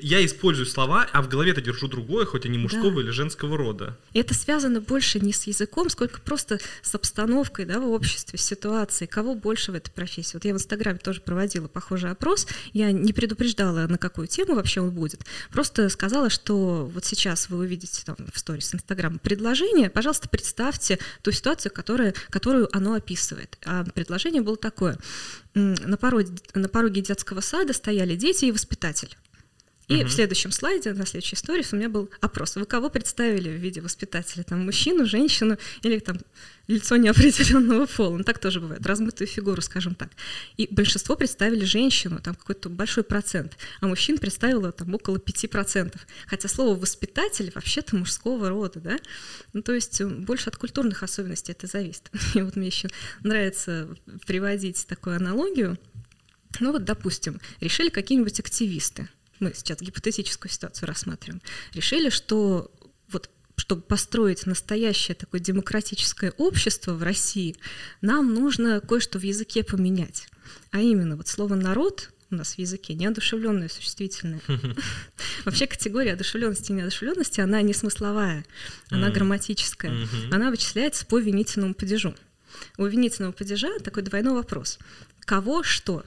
[0.00, 3.00] я использую слова, а в голове-то держу другое, хоть они мужского Да.
[3.00, 3.96] или женского рода.
[4.12, 8.42] И это связано больше не с языком, сколько просто с обстановкой да, в обществе, с
[8.42, 9.08] ситуацией.
[9.08, 10.34] Кого больше в этой профессии?
[10.34, 12.46] Вот я в Инстаграме тоже проводила похожий опрос.
[12.72, 15.20] Я не предупреждала, на какую тему вообще он будет.
[15.50, 19.90] Просто сказала, что вот сейчас вы увидите там в сторис Инстаграма предложение.
[19.90, 23.58] Пожалуйста, представьте ту ситуацию, которая, которую оно описывает.
[23.64, 24.98] А предложение было такое.
[25.54, 29.16] На пороге, на пороге детского сада стояли дети и воспитатель.
[29.88, 32.56] И в следующем слайде, на следующей истории, у меня был опрос.
[32.56, 34.42] Вы кого представили в виде воспитателя?
[34.42, 36.18] Там мужчину, женщину или там
[36.68, 38.16] лицо неопределенного пола?
[38.18, 40.08] Ну, так тоже бывает, размытую фигуру, скажем так.
[40.56, 45.94] И большинство представили женщину, там какой-то большой процент, а мужчин представило там около 5%.
[46.26, 48.96] Хотя слово «воспитатель» вообще-то мужского рода, да?
[49.52, 52.10] Ну, то есть э, больше от культурных особенностей это зависит.
[52.34, 52.88] И вот мне еще
[53.22, 53.88] нравится
[54.26, 55.78] приводить такую аналогию.
[56.60, 59.08] Ну вот, допустим, решили какие-нибудь активисты,
[59.44, 62.70] мы сейчас гипотетическую ситуацию рассматриваем, решили, что
[63.08, 67.56] вот чтобы построить настоящее такое демократическое общество в России,
[68.00, 70.28] нам нужно кое-что в языке поменять.
[70.70, 74.40] А именно, вот слово «народ» у нас в языке неодушевленное существительное.
[75.44, 78.44] Вообще категория одушевленности и неодушевленности, она не смысловая,
[78.90, 79.94] она грамматическая.
[80.32, 82.14] Она вычисляется по винительному падежу.
[82.76, 84.78] У винительного падежа такой двойной вопрос.
[85.20, 86.04] Кого что?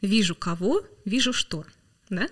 [0.00, 1.64] Вижу кого, вижу что.
[2.08, 2.28] Да?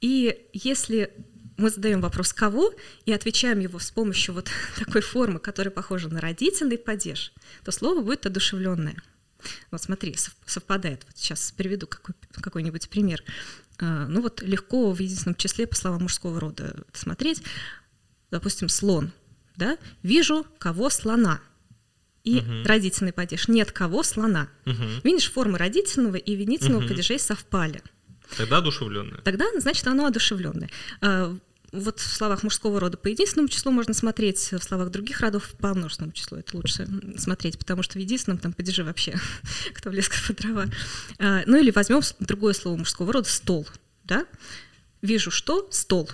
[0.00, 1.12] И если
[1.56, 2.72] мы задаем вопрос «кого»
[3.04, 7.32] и отвечаем его с помощью вот такой формы, которая похожа на родительный падеж,
[7.64, 9.02] то слово будет одушевленное.
[9.70, 11.04] Вот смотри, сов- совпадает.
[11.06, 13.22] Вот сейчас приведу какой, какой-нибудь пример.
[13.80, 17.42] А, Ну вот легко в единственном числе по словам мужского рода смотреть.
[18.30, 19.12] Допустим, слон.
[19.56, 19.78] Да?
[20.02, 21.40] Вижу кого слона.
[22.24, 23.48] И родительный падеж.
[23.48, 24.48] Нет кого слона.
[25.04, 27.82] Видишь, формы родительного и винительного падежей совпали.
[28.36, 29.20] Тогда одушевленная.
[29.22, 30.70] Тогда, значит, оно одушевленное.
[31.00, 31.36] А,
[31.72, 35.74] Вот в словах мужского рода по единственному числу можно смотреть, в словах других родов по
[35.74, 36.38] множественному числу.
[36.38, 36.88] Это лучше
[37.18, 39.14] смотреть, потому что в единственном там падеже вообще
[39.74, 40.66] кто в лес, по дрова.
[41.18, 43.66] А, Ну или возьмем другое слово мужского рода стол.
[44.04, 44.26] Да?
[45.02, 45.68] Вижу что?
[45.70, 46.08] Стол.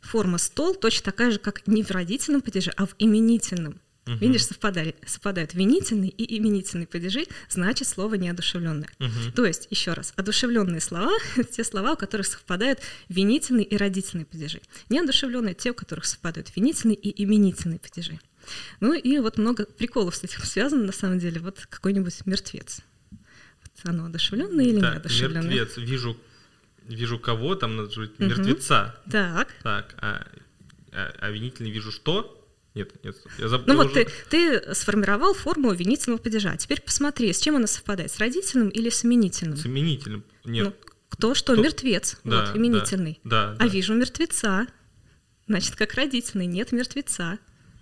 [0.00, 3.80] Форма стол точно такая же, как не в родительном падеже, а в именительном.
[4.06, 8.88] Видишь, совпадали, совпадают винительный и именительный падежи, значит слово неодушевленное.
[9.36, 14.24] То есть, еще раз, одушевленные слова— это те слова, у которых совпадают винительный и родительный
[14.24, 14.60] падежи.
[14.88, 18.18] Неодушевленные— те, у которых совпадают винительный и именительный падежи.
[18.80, 21.40] Ну и вот много приколов с этим связано, на самом деле.
[21.40, 22.80] Вот какой-нибудь мертвец.
[23.10, 25.54] Вот оно одушевленное или Так, неодушевленное?
[25.54, 25.76] мертвец.
[25.76, 26.16] Вижу,
[26.88, 28.96] вижу кого, там надо же мертвеца.
[29.10, 29.54] Так.
[29.62, 30.26] Так, а,
[30.92, 32.36] а, а винительный вижу что?
[32.74, 33.66] Нет, нет, я забыл.
[33.66, 36.56] Ну вот ты, ты сформировал формулу винительного падежа.
[36.56, 39.56] Теперь посмотри, с чем она совпадает, с родительным или с именительным?
[39.56, 40.24] С именительным.
[40.44, 40.66] Нет.
[40.66, 40.74] Ну,
[41.08, 43.18] кто что, Кто- мертвец, Да, вот, именительный.
[43.24, 43.66] Да, да, А да.
[43.66, 44.66] вижу мертвеца.
[45.48, 47.38] Значит, как родительный, нет мертвеца.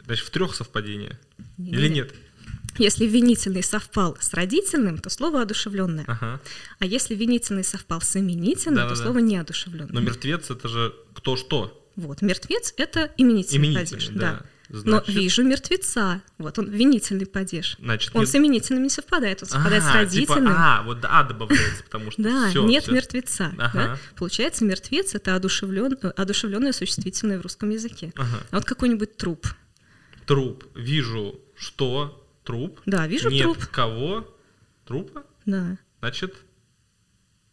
[0.06, 1.18] Значит, в трех совпадение.
[1.58, 2.14] Не- Или не- нет?
[2.78, 6.04] Если винительный совпал с родительным, то слово одушевленное.
[6.06, 6.40] Ага.
[6.78, 9.02] А если винительный совпал с именительным, то Да-да-да.
[9.02, 9.92] слово неодушевленное.
[9.92, 11.74] Но мертвец это же кто что?
[11.96, 14.08] Вот, мертвец это именительный, Именительный, падеж.
[14.18, 14.32] да.
[14.32, 16.20] Но Значит- вижу мертвеца.
[16.36, 17.76] Вот он винительный падеж.
[17.80, 20.44] Значит, Он мер- с именительным не совпадает, он совпадает с А, родительным.
[20.48, 22.92] Типа, а, вот А добавляется, потому что Да, всё, нет всё.
[22.92, 23.52] мертвеца.
[23.58, 23.70] Ага.
[23.74, 23.98] да?
[24.16, 28.12] Получается, мертвец это одушевлен, э, одушевленное существительное в русском языке.
[28.16, 28.38] Ага.
[28.50, 29.46] А вот какой-нибудь труп.
[30.26, 30.64] Труп.
[30.74, 32.26] Вижу что?
[32.44, 32.80] Труп.
[32.86, 33.66] Да, вижу нет труп.
[33.70, 34.34] кого?
[34.86, 35.24] Трупа?
[35.46, 35.78] Да.
[36.00, 36.34] Значит,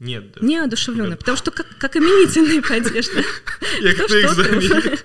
[0.05, 0.31] нет.
[0.33, 0.45] да.
[0.45, 1.17] Неодушевленное, Блин.
[1.17, 1.95] потому что как, как
[3.13, 3.21] да?
[3.81, 4.99] Я Кто что, труп?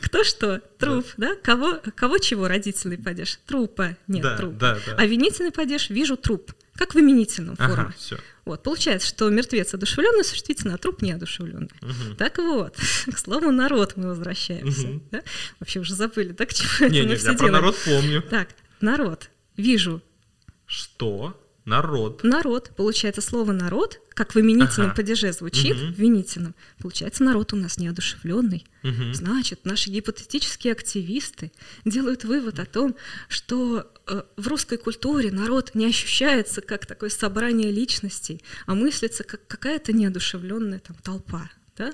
[0.00, 0.60] Кто что?
[0.78, 1.34] Труп, да?
[1.42, 3.38] Кого, кого чего родительный падеж?
[3.46, 3.96] Трупа.
[4.08, 4.54] Нет, труп.
[4.96, 6.52] А винительный падеж вижу труп.
[6.74, 7.94] Как в именительном форме.
[8.44, 11.70] Вот, получается, что мертвец одушевленный существительно, а труп неодушевленный.
[12.16, 12.76] Так вот,
[13.12, 14.86] к слову народ мы возвращаемся.
[14.86, 15.02] Мгм.
[15.10, 15.22] да?
[15.58, 17.52] Вообще уже забыли, да, к чему Не, это мы не, все я про делаем.
[17.54, 18.22] народ помню.
[18.22, 18.48] Так,
[18.80, 19.30] народ.
[19.56, 20.00] вижу.
[20.66, 21.40] Что?
[21.66, 22.22] Народ.
[22.22, 22.70] Народ.
[22.76, 24.96] Получается, слово народ, как в именительном ага.
[24.96, 25.86] падеже звучит, угу.
[25.86, 28.64] в винительном, получается, народ у нас неодушевленный.
[28.84, 29.12] Угу.
[29.14, 31.50] Значит, наши гипотетические активисты
[31.84, 32.94] делают вывод о том,
[33.28, 39.44] что э, в русской культуре народ не ощущается как такое собрание личностей, а мыслится как
[39.48, 41.50] какая-то неодушевленная там толпа.
[41.76, 41.92] Да?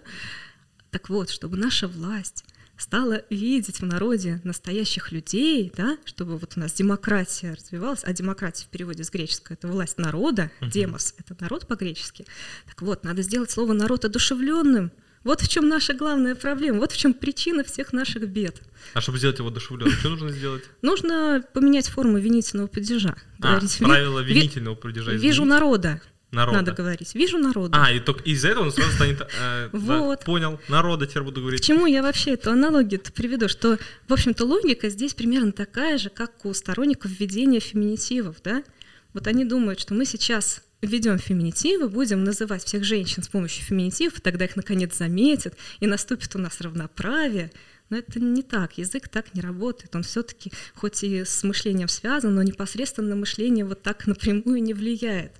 [0.90, 2.44] Так вот, чтобы наша власть
[2.82, 8.64] стала видеть в народе настоящих людей, да, чтобы вот у нас демократия развивалась, а демократия
[8.64, 10.70] в переводе с греческого это власть народа, uh-huh.
[10.70, 12.26] демос это народ по-гречески.
[12.66, 14.90] Так вот, надо сделать слово народ одушевленным.
[15.22, 18.60] Вот в чем наша главная проблема, вот в чем причина всех наших бед.
[18.94, 20.64] А чтобы сделать его одушевленным, что нужно сделать?
[20.82, 23.14] Нужно поменять форму винительного падежа.
[23.40, 25.12] А, правила винительного падежа.
[25.12, 26.02] Вижу народа,
[26.32, 26.58] Народа.
[26.58, 27.14] Надо говорить.
[27.14, 27.78] Вижу народа.
[27.78, 29.20] А, и только из-за этого он сразу станет...
[29.38, 30.20] Э, вот.
[30.20, 30.58] Да, понял.
[30.68, 31.60] Народа теперь буду говорить.
[31.60, 33.48] К чему я вообще эту аналогию приведу?
[33.48, 33.78] Что,
[34.08, 38.64] в общем-то, логика здесь примерно такая же, как у сторонников введения феминитивов, да?
[39.12, 44.22] Вот они думают, что мы сейчас введем феминитивы, будем называть всех женщин с помощью феминитивов,
[44.22, 47.52] тогда их наконец заметят, и наступит у нас равноправие.
[47.90, 49.94] Но это не так, язык так не работает.
[49.94, 54.72] Он все-таки, хоть и с мышлением связан, но непосредственно на мышление вот так напрямую не
[54.72, 55.32] влияет.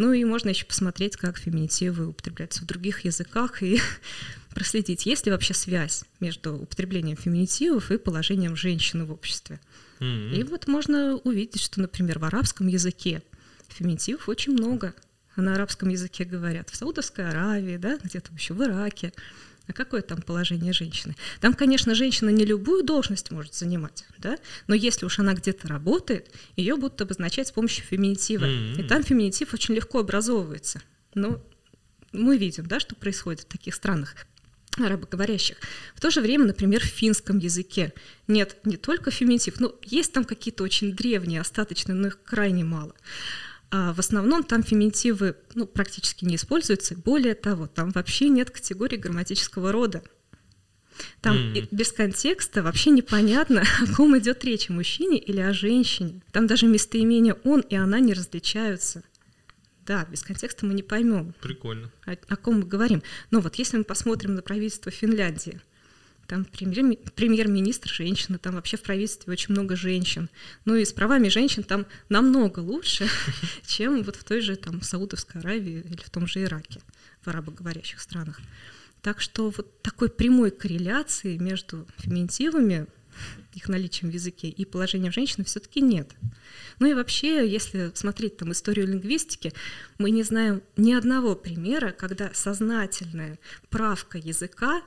[0.00, 3.78] Ну и можно еще посмотреть, как феминитивы употребляются в других языках и
[4.54, 9.60] проследить, есть ли вообще связь между употреблением феминитивов и положением женщины в обществе.
[9.98, 10.36] Mm-hmm.
[10.36, 13.22] И вот можно увидеть, что, например, в арабском языке
[13.68, 14.94] феминитивов очень много.
[15.36, 19.12] На арабском языке говорят в Саудовской Аравии, да, где-то еще в Ираке.
[19.70, 21.14] А какое там положение женщины?
[21.40, 26.28] Там, конечно, женщина не любую должность может занимать, да, но если уж она где-то работает,
[26.56, 28.46] ее будут обозначать с помощью феминитива.
[28.46, 28.80] Mm-hmm.
[28.80, 30.82] И там феминитив очень легко образовывается.
[31.14, 31.40] Но
[32.10, 34.16] мы видим, да, что происходит в таких странах
[34.76, 35.56] арабоговорящих.
[35.94, 37.92] В то же время, например, в финском языке
[38.26, 42.94] нет не только феминитив, но есть там какие-то очень древние, остаточные, но их крайне мало.
[43.70, 46.96] А в основном там феминитивы ну, практически не используются.
[46.96, 50.02] Более того, там вообще нет категории грамматического рода.
[51.20, 51.68] Там mm.
[51.70, 56.20] без контекста вообще непонятно, о ком идет речь, о мужчине или о женщине.
[56.32, 59.04] Там даже местоимения он и она не различаются.
[59.86, 61.34] Да, без контекста мы не поймем.
[61.40, 61.90] Прикольно.
[62.06, 63.02] О, о ком мы говорим.
[63.30, 65.60] Но вот если мы посмотрим на правительство Финляндии,
[66.30, 70.30] там премьер, премьер-министр женщина, там вообще в правительстве очень много женщин.
[70.64, 73.08] Ну и с правами женщин там намного лучше,
[73.66, 76.80] чем вот в той же там Саудовской Аравии или в том же Ираке,
[77.22, 78.40] в арабоговорящих странах.
[79.02, 82.86] Так что вот такой прямой корреляции между феминитивами,
[83.54, 86.12] их наличием в языке и положением женщины все-таки нет.
[86.78, 89.52] Ну и вообще, если смотреть там историю лингвистики,
[89.98, 94.80] мы не знаем ни одного примера, когда сознательная правка языка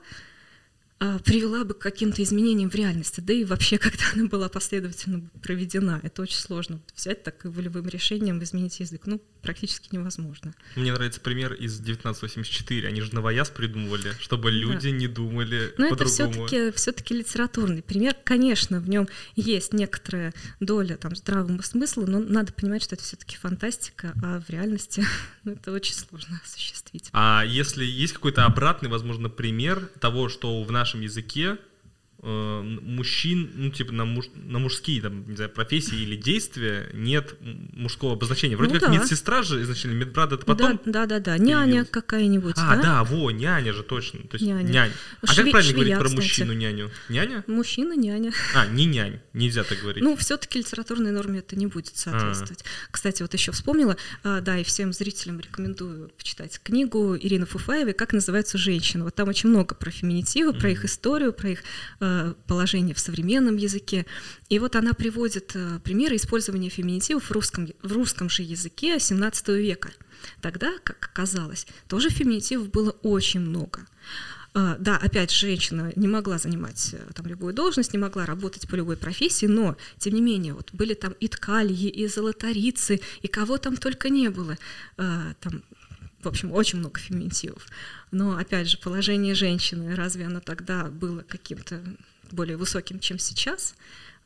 [1.24, 6.00] привела бы к каким-то изменениям в реальности, да и вообще, когда она была последовательно проведена.
[6.02, 9.02] Это очень сложно взять так и волевым решением изменить язык.
[9.06, 10.54] Ну, практически невозможно.
[10.74, 12.88] Мне нравится пример из 1984.
[12.88, 14.96] Они же новояз придумывали, чтобы люди да.
[14.96, 16.46] не думали Но по-другому.
[16.46, 18.16] это все-таки все литературный пример.
[18.24, 23.36] Конечно, в нем есть некоторая доля там, здравого смысла, но надо понимать, что это все-таки
[23.36, 25.04] фантастика, а в реальности
[25.44, 27.10] ну, это очень сложно осуществить.
[27.12, 31.58] А если есть какой-то обратный, возможно, пример того, что в нашем нашем языке
[32.24, 37.34] э, мужчин, ну, типа, на, муж, на мужские, там, не знаю, профессии или действия нет
[37.40, 38.56] мужского обозначения.
[38.56, 38.96] Вроде ну, как да.
[38.96, 40.80] медсестра же изначально, медбрат это потом.
[40.84, 41.38] Да, да, да, да.
[41.38, 42.54] няня какая-нибудь.
[42.56, 42.82] А, да?
[42.82, 44.20] да, во, няня же точно.
[44.20, 44.68] То есть няня.
[44.68, 44.92] нянь.
[45.20, 46.20] А Шве- как правильно швея, говорить про кстати.
[46.20, 46.90] мужчину няню?
[47.08, 47.44] Няня?
[47.46, 48.32] Мужчина няня.
[48.54, 50.02] А, не нянь, нельзя так говорить.
[50.02, 52.62] Ну, все-таки литературной норме это не будет соответствовать.
[52.62, 52.92] А-а-а.
[52.92, 58.12] Кстати, вот еще вспомнила, а, да, и всем зрителям рекомендую почитать книгу Ирины Фуфаевой «Как
[58.12, 59.04] называются женщины».
[59.04, 60.60] Вот там очень много про феминитивы, mm-hmm.
[60.60, 61.62] про их историю, про их
[62.00, 62.13] э,
[62.46, 64.06] положение в современном языке.
[64.48, 69.56] И вот она приводит э, примеры использования феминитивов в русском, в русском же языке XVII
[69.58, 69.90] века.
[70.40, 73.86] Тогда, как оказалось, тоже феминитивов было очень много.
[74.56, 78.76] Uh, да, опять женщина не могла занимать э, там любую должность, не могла работать по
[78.76, 83.58] любой профессии, но тем не менее вот были там и ткальи, и золотарицы, и кого
[83.58, 84.56] там только не было.
[84.96, 85.64] Там,
[86.24, 87.66] в общем, очень много феминитивов.
[88.10, 91.82] Но опять же положение женщины, разве оно тогда было каким-то
[92.30, 93.74] более высоким, чем сейчас?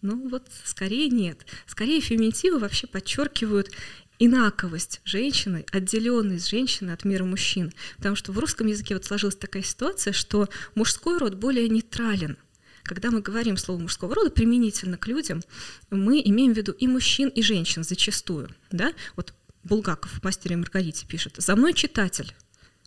[0.00, 1.44] Ну вот скорее нет.
[1.66, 3.70] Скорее феминитивы вообще подчеркивают
[4.18, 7.72] инаковость женщины, отделенность женщины от мира мужчин.
[7.96, 12.36] Потому что в русском языке вот сложилась такая ситуация, что мужской род более нейтрален.
[12.82, 15.42] Когда мы говорим слово мужского рода применительно к людям,
[15.90, 18.48] мы имеем в виду и мужчин, и женщин зачастую.
[18.70, 18.94] Да?
[19.14, 19.34] Вот
[19.64, 22.34] Булгаков в «Мастере Маргарите» пишет «За мной читатель».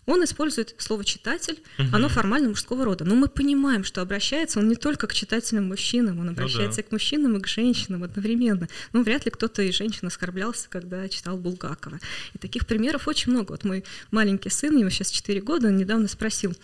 [0.04, 1.88] Он использует слово читатель, угу.
[1.92, 3.04] оно формально мужского рода.
[3.04, 6.88] Но мы понимаем, что обращается он не только к читателям мужчинам, он обращается ну, да.
[6.88, 8.68] к мужчинам и к женщинам одновременно.
[8.92, 12.00] Ну, вряд ли кто-то из женщин оскорблялся, когда читал Булгакова.
[12.34, 13.52] И таких примеров очень много.
[13.52, 16.56] Вот мой маленький сын, ему сейчас 4 года, он недавно спросил,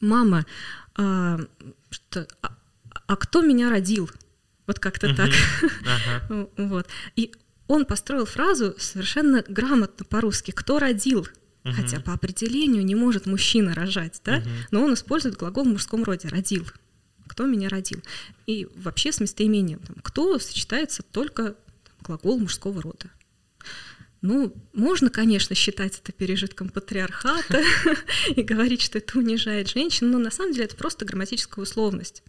[0.00, 0.44] мама,
[0.96, 1.38] а,
[1.90, 2.56] что, а,
[3.06, 4.10] а кто меня родил?
[4.66, 5.16] Вот как-то uh-huh.
[5.16, 5.30] так.
[5.30, 6.50] Uh-huh.
[6.68, 6.88] вот.
[7.14, 7.32] И
[7.66, 10.50] он построил фразу совершенно грамотно по-русски.
[10.50, 11.26] Кто родил?
[11.64, 11.72] Uh-huh.
[11.72, 14.38] Хотя по определению не может мужчина рожать, да?
[14.38, 14.48] Uh-huh.
[14.70, 16.66] Но он использует глагол в мужском роде родил.
[17.26, 18.02] Кто меня родил?
[18.46, 21.54] И вообще с местоимением там, кто сочетается только
[21.84, 23.10] там, глагол мужского рода.
[24.20, 27.62] Ну, можно, конечно, считать это пережитком патриархата
[28.36, 32.22] и говорить, что это унижает женщин, но на самом деле это просто грамматическая условность.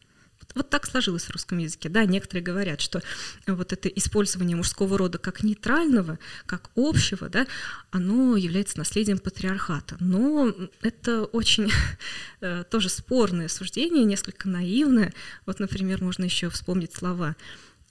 [0.54, 1.90] Вот так сложилось в русском языке.
[1.90, 3.02] Да, некоторые говорят, что
[3.48, 7.48] вот это использование мужского рода как нейтрального, как общего, да,
[7.92, 9.98] оно является наследием патриархата.
[10.00, 11.72] Но это очень
[12.42, 15.14] э, тоже спорное суждение, несколько наивное.
[15.46, 17.36] Вот, например, можно еще вспомнить слова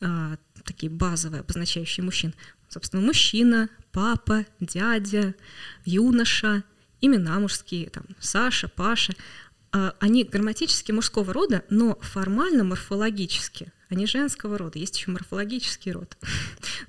[0.00, 2.34] э, такие базовые, обозначающие мужчин.
[2.68, 5.34] Собственно, мужчина, папа, дядя,
[5.84, 6.64] юноша,
[7.00, 9.14] имена мужские, там, Саша, Паша.
[9.75, 14.79] А, они грамматически мужского рода, но формально морфологически они женского рода.
[14.79, 16.16] Есть еще морфологический род.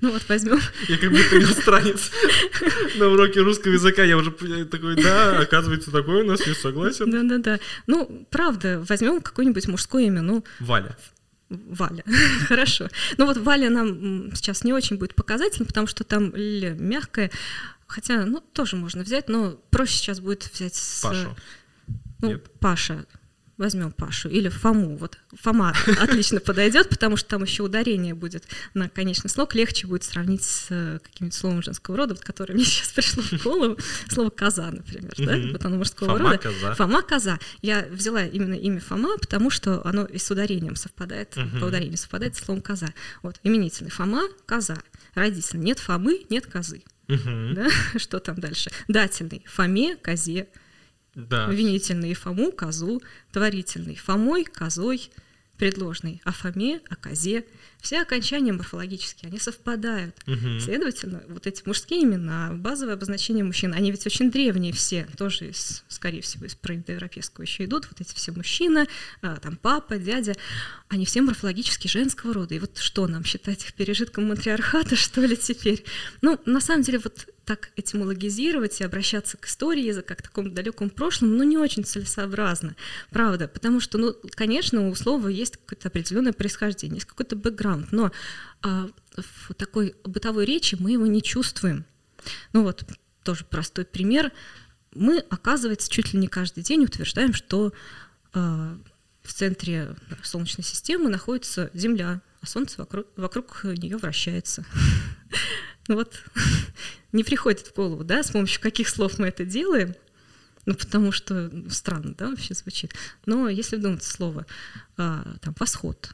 [0.02, 0.60] Ну вот возьмем.
[0.88, 2.10] Я как будто иностранец
[2.96, 4.04] на уроке русского языка.
[4.04, 4.30] Я уже
[4.66, 7.10] такой, да, оказывается, такое у нас, я согласен.
[7.10, 7.58] Да-да-да.
[7.86, 10.20] Ну, правда, возьмем какое-нибудь мужское имя.
[10.20, 10.96] Ну, Валя.
[11.48, 12.04] Валя.
[12.46, 12.88] Хорошо.
[13.16, 17.30] Ну вот Валя нам сейчас не очень будет показательно, потому что там мягкая.
[17.86, 21.02] Хотя, ну, тоже можно взять, но проще сейчас будет взять с...
[21.02, 21.34] Пашу.
[22.20, 22.50] Ну, Нет.
[22.60, 23.06] Паша,
[23.58, 24.96] возьмем Пашу или Фому.
[24.96, 28.44] Вот Фома отлично подойдет, потому что там еще ударение будет
[28.74, 29.54] на конечный слог.
[29.54, 33.42] Легче будет сравнить с э, каким-нибудь словом женского рода, вот, которое мне сейчас пришло в
[33.42, 33.78] голову.
[34.08, 35.12] Слово коза, например.
[35.18, 35.52] Да?
[35.52, 36.38] Вот оно мужского Фома рода.
[36.38, 36.74] Коза.
[36.74, 37.38] Фома коза.
[37.62, 42.36] Я взяла именно имя Фома, потому что оно и с ударением совпадает, по ударению совпадает
[42.36, 42.88] с словом коза.
[43.22, 44.76] Вот, именительный Фома, коза.
[45.14, 45.64] Родительный.
[45.64, 46.82] Нет Фомы, нет козы.
[47.08, 47.68] Да?
[47.96, 48.70] Что там дальше?
[48.88, 49.44] Дательный.
[49.46, 50.48] Фоме, козе
[51.16, 51.48] да.
[51.50, 53.02] Винительный Фому, козу,
[53.32, 55.10] творительный Фомой, козой,
[55.56, 57.44] предложный о Фоме, о козе.
[57.80, 60.16] Все окончания морфологические, они совпадают.
[60.26, 60.60] Угу.
[60.60, 65.84] Следовательно, вот эти мужские имена, базовые обозначения мужчин, они ведь очень древние все, тоже, из,
[65.88, 67.86] скорее всего, из проиндоевропейского еще идут.
[67.86, 68.86] Вот эти все мужчины,
[69.22, 70.34] а, там папа, дядя,
[70.88, 72.54] они все морфологически женского рода.
[72.54, 75.84] И вот что нам считать их пережитком матриархата, что ли, теперь?
[76.22, 80.90] Ну, на самом деле, вот так этимологизировать и обращаться к истории языка, к такому далекому
[80.90, 82.74] прошлому, ну, не очень целесообразно,
[83.10, 88.10] правда, потому что, ну, конечно, у слова есть какое-то определенное происхождение, есть какой-то бэкграунд, но
[88.62, 91.84] а, в такой бытовой речи мы его не чувствуем.
[92.52, 92.84] Ну вот,
[93.22, 94.32] тоже простой пример.
[94.92, 97.72] Мы, оказывается, чуть ли не каждый день утверждаем, что
[98.34, 98.76] а,
[99.22, 99.94] в центре
[100.24, 104.66] Солнечной системы находится Земля, а Солнце вокруг, вокруг нее вращается.
[105.88, 106.22] Ну вот
[107.12, 109.94] не приходит в голову, да, с помощью каких слов мы это делаем,
[110.66, 112.94] ну, потому что ну, странно, да, вообще звучит.
[113.24, 114.46] Но если вдуматься слово,
[114.96, 116.10] а, там, восход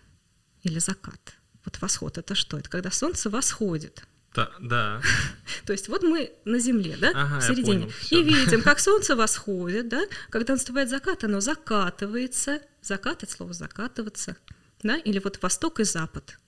[0.63, 1.35] или закат.
[1.65, 2.59] Вот восход— это что?
[2.59, 4.05] Это когда солнце восходит.
[4.35, 5.01] Да, да.
[5.67, 9.89] То есть вот мы на Земле, да, ага, в середине, и видим, как солнце восходит,
[9.89, 14.37] да, когда наступает закат, оно закатывается, закат— это слово закатываться,
[14.83, 16.39] да, или вот восток и запад.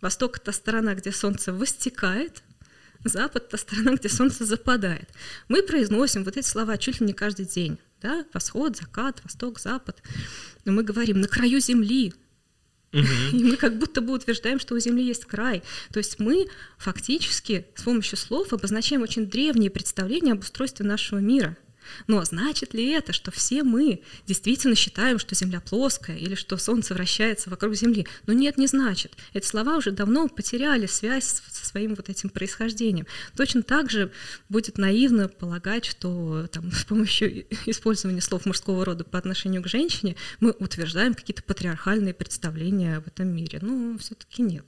[0.00, 2.42] Восток— это сторона, где солнце выстекает,
[3.04, 5.08] Запад— та сторона, где солнце западает.
[5.48, 7.78] Мы произносим вот эти слова чуть ли не каждый день.
[8.02, 8.24] Да?
[8.32, 10.02] Восход, закат, восток, запад.
[10.64, 12.14] Но мы говорим «на краю земли»,
[12.92, 13.36] Угу.
[13.36, 15.62] И мы как будто бы утверждаем, что у Земли есть край.
[15.92, 21.56] То есть мы фактически с помощью слов обозначаем очень древние представления об устройстве нашего мира—
[22.06, 26.94] но значит ли это, что все мы действительно считаем, что Земля плоская или что Солнце
[26.94, 28.06] вращается вокруг Земли?
[28.26, 29.16] Ну нет, не значит.
[29.32, 33.06] Эти слова уже давно потеряли связь со своим вот этим происхождением.
[33.36, 34.12] Точно так же
[34.48, 40.16] будет наивно полагать, что там, с помощью использования слов мужского рода по отношению к женщине
[40.40, 43.58] мы утверждаем какие-то патриархальные представления об этом мире.
[43.62, 44.64] Ну, все-таки нет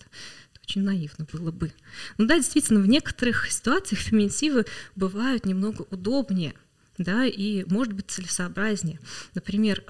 [0.63, 1.73] очень наивно было бы.
[2.19, 4.65] Ну да, действительно, в некоторых ситуациях феминитивы
[4.95, 6.55] бывают немного удобнее,
[7.03, 8.99] да, и может быть целесообразнее.
[9.35, 9.85] Например,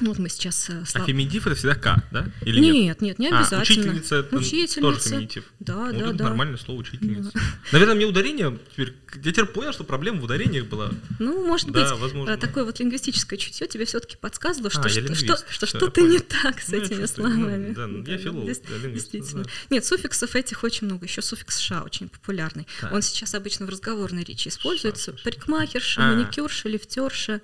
[0.00, 0.70] а, Вот мы сейчас...
[0.70, 1.04] Э, слав...
[1.04, 2.26] А феминитив это всегда К, да?
[2.42, 2.74] Или нет?
[2.74, 3.58] Нет, нет, не а, обязательно.
[3.58, 4.80] А, учительница это учительница.
[4.80, 5.44] тоже феминитив.
[5.60, 6.24] Да, ну, да, да.
[6.24, 7.30] нормальное слово учительница.
[7.34, 7.40] Да.
[7.72, 8.58] Наверное, мне ударение...
[8.72, 10.90] Теперь, я теперь понял, что проблема в ударениях была.
[11.18, 12.36] Ну, может да, быть, возможно.
[12.36, 16.60] такое вот лингвистическое чутье тебе все-таки подсказывало, что, а, что, что, что что-то не так
[16.60, 17.68] с ну, этими словами.
[17.68, 19.44] Ну, да, ну, я филолог, да, Действительно.
[19.44, 19.50] Да.
[19.70, 21.06] Нет, суффиксов этих очень много.
[21.06, 22.66] Еще суффикс «ша» очень популярный.
[22.80, 22.92] Так.
[22.92, 25.12] Он сейчас обычно в разговорной речи используется.
[25.24, 26.14] Парикмахерша, а.
[26.14, 27.40] маникюрша, лифтерша.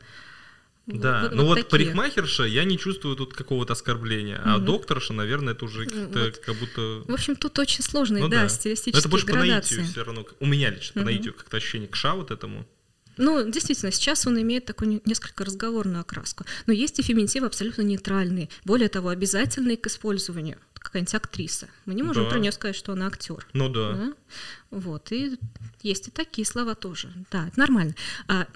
[0.87, 4.67] Да, вот, ну вот, вот парикмахерша, я не чувствую тут какого-то оскорбления, а угу.
[4.67, 6.39] докторша, наверное, это уже вот.
[6.39, 7.03] как будто...
[7.07, 9.75] В общем, тут очень сложные, ну, да, да, стилистические Но это больше градации.
[9.75, 10.27] по наитию все равно.
[10.39, 11.01] У меня лично угу.
[11.01, 12.67] по наитию как-то ощущение к ша вот этому.
[13.17, 16.45] Ну, действительно, сейчас он имеет такую несколько разговорную окраску.
[16.67, 18.49] Но есть и феминитивы абсолютно нейтральные.
[18.65, 20.59] Более того, обязательные к использованию.
[20.75, 21.69] Какая-нибудь актриса.
[21.87, 22.31] Мы не можем да.
[22.31, 23.47] про нее сказать, что она актер.
[23.55, 23.93] Ну да.
[23.93, 24.13] да.
[24.71, 25.11] Вот.
[25.13, 25.39] И
[25.83, 27.11] есть и такие слова тоже.
[27.31, 27.95] Да, это нормально.
[28.29, 28.47] А,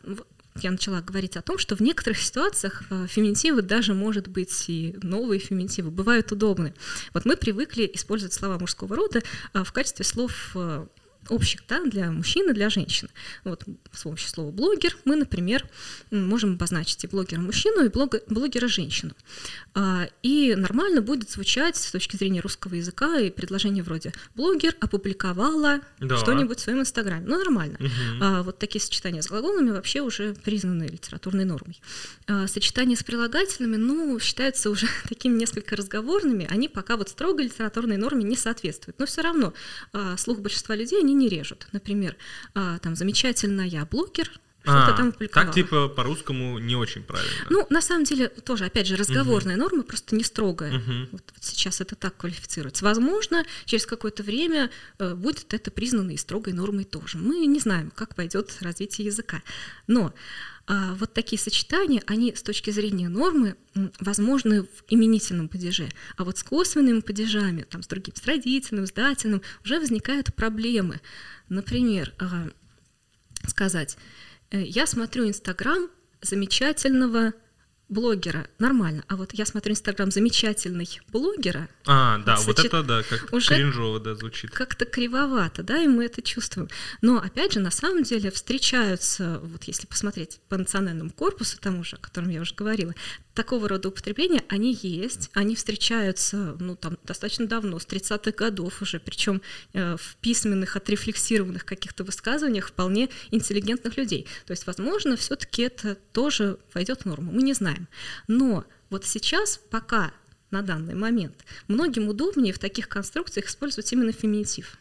[0.65, 4.97] я начала говорить о том, что в некоторых ситуациях э, феминитивы, даже, может быть, и
[5.03, 6.75] новые феминитивы, бывают удобны.
[7.15, 10.87] Вот мы привыкли использовать слова мужского рода э, в качестве слов э,
[11.29, 13.09] общих да, для мужчин и для женщин.
[13.45, 15.68] Вот с помощью слова блогер мы, например,
[16.11, 17.91] можем обозначить и блогера мужчину, и
[18.29, 19.12] блогера женщину.
[19.75, 25.81] А, и нормально будет звучать с точки зрения русского языка и предложение вроде блогер опубликовала
[26.01, 26.16] да.
[26.16, 27.25] что-нибудь в своем инстаграме.
[27.27, 27.79] Ну, нормально.
[27.79, 28.43] Угу.
[28.45, 31.81] Вот такие сочетания с глаголами вообще уже признаны литературной нормой.
[32.27, 37.97] А, сочетания с прилагательными, ну, считаются уже такими несколько разговорными, они пока вот строго литературной
[37.97, 38.99] норме не соответствуют.
[38.99, 39.53] Но все равно
[40.16, 41.67] слух большинства людей, они не режут.
[41.73, 42.17] Например,
[42.55, 44.31] а, там замечательно я блогер,
[44.63, 45.47] что-то а, там публиковала.
[45.47, 47.33] Так типа по-русскому не очень правильно.
[47.49, 49.63] Ну, на самом деле, тоже, опять же, разговорная угу.
[49.63, 50.77] норма, просто не строгая.
[50.77, 50.93] Угу.
[51.13, 52.85] Вот, вот сейчас это так квалифицируется.
[52.85, 57.17] Возможно, через какое-то время э, будет это признано и строгой нормой тоже.
[57.17, 59.43] Мы не знаем, как пойдет развитие языка.
[59.87, 60.13] Но а,
[60.99, 63.57] вот такие сочетания, они с точки зрения нормы
[63.99, 68.93] возможны в именительном падеже, а вот с косвенными падежами, там, с другим, с родительным, с
[68.93, 71.01] дательным, уже возникают проблемы.
[71.49, 72.51] Например, а,
[73.49, 73.97] сказать,
[74.51, 75.89] э, я смотрю Инстаграм
[76.23, 77.33] замечательного
[77.91, 81.68] блогера нормально, а вот я смотрю Инстаграм замечательный блогера.
[81.86, 84.53] А, да, значит, вот это да, как уже кринжово да, звучит.
[84.53, 86.68] Как-то кривовато, да, и мы это чувствуем.
[87.03, 91.97] Но опять же, на самом деле встречаются, вот если посмотреть по национальному корпусу тому же,
[91.97, 92.95] о котором я уже говорила,
[93.41, 99.01] такого рода употребления, они есть, они встречаются, ну, там, достаточно давно, с 30-х годов уже,
[99.01, 99.41] причем
[99.72, 104.26] э, в письменных, отрефлексированных каких-то высказываниях вполне интеллигентных людей.
[104.45, 107.88] То есть, возможно, все-таки это тоже войдет в норму, мы не знаем.
[108.28, 110.12] Но вот сейчас, пока
[110.51, 114.76] на данный момент, многим удобнее в таких конструкциях использовать именно феминитив.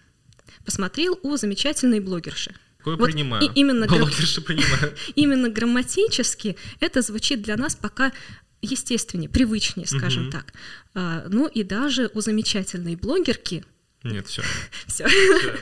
[0.65, 3.43] Посмотрел у замечательной блогерши– Такое вот принимаю.
[3.43, 4.95] И, именно, Блогерши принимаю.
[5.15, 8.13] именно грамматически это звучит для нас пока
[8.61, 10.31] естественнее, привычнее, скажем угу.
[10.31, 10.53] так.
[10.93, 13.63] А, ну и даже у замечательной блогерки
[14.03, 14.41] нет, все.
[14.87, 15.05] все.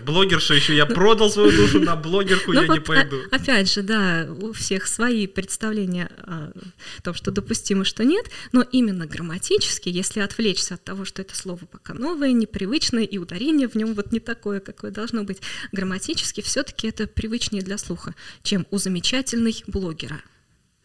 [0.03, 3.17] Блогерша еще я продал свою душу на блогерку, ну, я не пойду.
[3.31, 6.51] опять же, да, у всех свои представления о
[7.01, 11.65] том, что допустимо, что нет, но именно грамматически, если отвлечься от того, что это слово
[11.65, 15.41] пока новое, непривычное, и ударение в нем вот не такое, какое должно быть,
[15.71, 20.21] грамматически все-таки это привычнее для слуха, чем у замечательной блогера.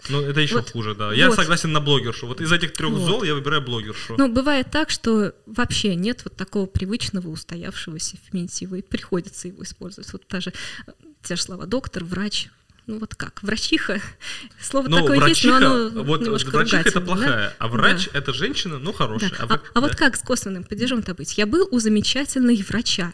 [0.08, 1.12] Ну, это еще вот, хуже, да.
[1.12, 1.36] Я вот.
[1.36, 2.26] согласен на блогершу.
[2.26, 3.06] Вот из этих трех вот.
[3.06, 4.16] зол я выбираю блогершу.
[4.18, 10.12] Ну, бывает так, что вообще нет вот такого привычного устоявшегося феминитива, и приходится его использовать.
[10.12, 10.52] Вот даже
[11.22, 12.48] те же слова доктор, врач,
[12.86, 14.00] ну вот как, врачиха,
[14.60, 17.54] слово ну, такое врачиха, есть, но оно вот врачиха это плохая, да?
[17.58, 18.18] а врач да.
[18.18, 19.30] это женщина, ну хорошая.
[19.30, 19.46] Да.
[19.48, 21.38] А, а, а вот как с косвенным падежом-то быть?
[21.38, 23.12] Я был у замечательной врача.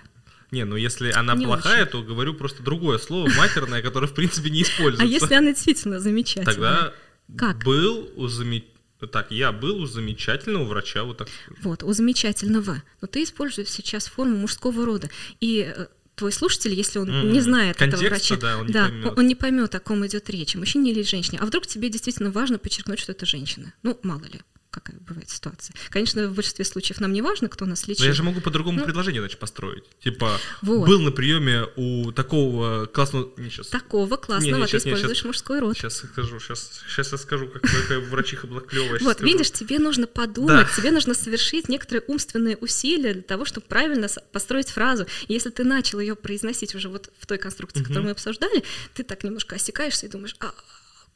[0.50, 1.92] Не, ну если она не плохая, очень.
[1.92, 5.02] то говорю просто другое слово, матерное, которое в принципе не используется.
[5.02, 6.54] А если она действительно замечательная?
[6.54, 6.94] Тогда
[7.36, 7.64] как?
[7.64, 11.28] был у замечательного так, я был у замечательного врача, вот так.
[11.62, 12.82] Вот, у замечательного.
[13.00, 15.08] Но ты используешь сейчас форму мужского рода.
[15.38, 15.86] И э,
[16.16, 17.30] твой слушатель, если он mm-hmm.
[17.30, 19.18] не знает Контекста, этого врача, да, он не да, поймет.
[19.18, 21.38] он не поймет, о ком идет речь, мужчине или женщине.
[21.40, 23.72] А вдруг тебе действительно важно подчеркнуть, что это женщина?
[23.84, 24.40] Ну, мало ли
[24.70, 25.74] какая бывает ситуация.
[25.88, 28.00] Конечно, в большинстве случаев нам не важно, кто нас лечит.
[28.00, 29.84] Но я же могу по-другому ну, предложение значит, построить.
[30.00, 30.86] Типа, вот.
[30.86, 33.32] был на приеме у такого классного...
[33.38, 33.68] Не, сейчас.
[33.68, 35.76] Такого классного, не, не, сейчас, ты используешь не, сейчас, мужской род.
[35.76, 39.00] Сейчас скажу, сейчас, сейчас я скажу, как, какая врачиха была клевая.
[39.00, 40.76] Вот, видишь, тебе нужно подумать, да.
[40.76, 45.06] тебе нужно совершить некоторые умственные усилия для того, чтобы правильно построить фразу.
[45.28, 48.62] И если ты начал ее произносить уже вот в той конструкции, которую мы обсуждали,
[48.94, 50.52] ты так немножко осекаешься и думаешь, а,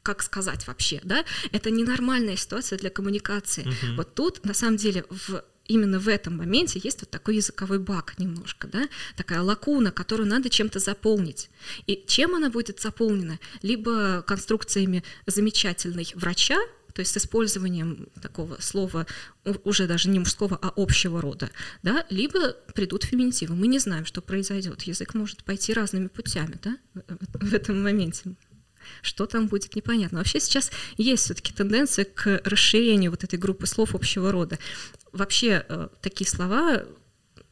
[0.03, 3.61] как сказать вообще, да, это ненормальная ситуация для коммуникации.
[3.61, 3.95] Угу.
[3.95, 8.15] Вот тут, на самом деле, в именно в этом моменте есть вот такой языковой баг
[8.19, 11.49] немножко, да, такая лакуна, которую надо чем-то заполнить.
[11.87, 13.39] И чем она будет заполнена?
[13.61, 16.59] Либо конструкциями замечательной врача,
[16.93, 19.07] то есть с использованием такого слова
[19.63, 21.49] уже даже не мужского, а общего рода,
[21.81, 23.55] да, либо придут феминитивы.
[23.55, 24.83] Мы не знаем, что произойдет.
[24.83, 28.35] Язык может пойти разными путями, да, в этом моменте.
[29.01, 30.19] Что там будет, непонятно.
[30.19, 34.59] Вообще сейчас есть все-таки тенденция к расширению вот этой группы слов общего рода.
[35.11, 36.83] Вообще э, такие слова,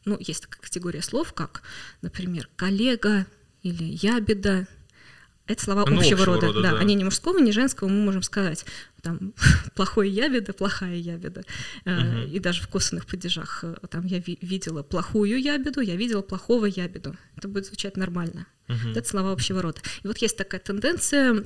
[0.04, 1.62] ну, есть такая категория слов, как,
[2.00, 3.26] например, коллега
[3.62, 4.66] или ябеда,
[5.52, 6.70] это слова ну, общего, общего рода, рода да.
[6.72, 6.78] да.
[6.78, 8.64] Они не мужского, не женского, мы можем сказать
[9.02, 9.34] там
[9.74, 11.42] плохой ябеда, плохая ябеда.
[11.84, 12.30] Uh-huh.
[12.30, 16.66] И даже в косвенных падежах э, там я ви- видела плохую ябеду, я видела плохого
[16.66, 17.16] ябеду.
[17.36, 18.46] Это будет звучать нормально.
[18.68, 18.92] Uh-huh.
[18.96, 19.80] Это слова общего рода.
[20.02, 21.44] И вот есть такая тенденция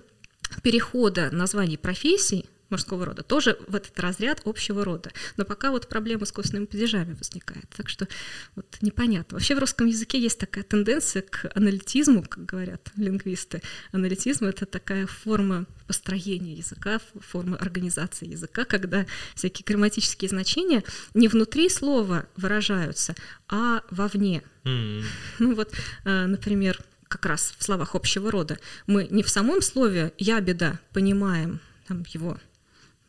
[0.63, 5.11] перехода названий профессий мужского рода, тоже в этот разряд общего рода.
[5.37, 7.69] Но пока вот проблема с костными падежами возникает.
[7.77, 8.09] Так что
[8.55, 9.37] вот непонятно.
[9.37, 13.63] Вообще в русском языке есть такая тенденция к аналитизму, как говорят лингвисты.
[13.93, 20.83] Аналитизм— это такая форма построения языка, форма организации языка, когда всякие грамматические значения
[21.15, 23.15] не внутри слова выражаются,
[23.49, 24.43] а вовне.
[24.65, 25.05] Mm-hmm.
[25.39, 25.73] Ну вот,
[26.05, 30.81] э, например, как раз в словах общего рода мы не в самом слове «я беда»
[30.93, 32.39] понимаем там, его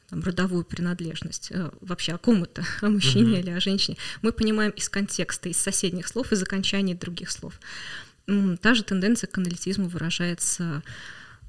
[0.09, 3.39] там, родовую принадлежность, э, вообще о ком это, о мужчине угу.
[3.39, 7.59] или о женщине, мы понимаем из контекста, из соседних слов, из окончаний других слов.
[8.61, 10.83] Та же тенденция к аналитизму выражается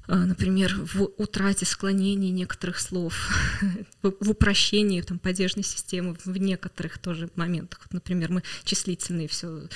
[0.07, 3.29] э, например, в утрате склонений некоторых слов,
[4.01, 7.81] в упрощении там, падежной системы в некоторых тоже моментах.
[7.83, 9.67] Вот, например, мы числительные все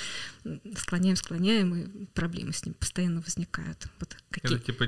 [0.77, 3.87] склоняем, склоняем, и проблемы с ним постоянно возникают.
[3.99, 4.55] Вот какие...
[4.55, 4.87] Это типа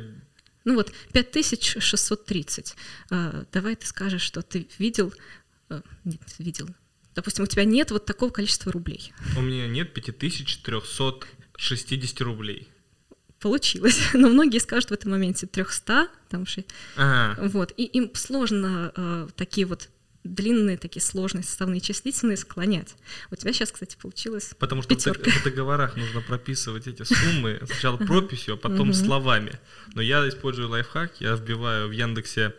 [0.65, 2.75] ну вот 5630.
[3.11, 5.13] А, давай ты скажешь, что ты видел,
[5.69, 6.67] а, нет, видел,
[7.13, 9.13] допустим, у тебя нет вот такого количества рублей.
[9.37, 12.67] У меня нет 5360 рублей.
[13.39, 13.99] Получилось.
[14.13, 16.45] Но многие скажут в этом моменте 300, там,
[16.97, 17.47] ага.
[17.47, 19.89] вот, и им сложно э, такие вот
[20.25, 22.95] длинные такие сложные составные числительные склонять.
[23.31, 25.31] У тебя сейчас, кстати, получилось Потому что пятерка.
[25.31, 29.59] в договорах нужно прописывать эти суммы сначала прописью, а потом словами.
[29.93, 32.53] Но я использую лайфхак, я вбиваю в Яндексе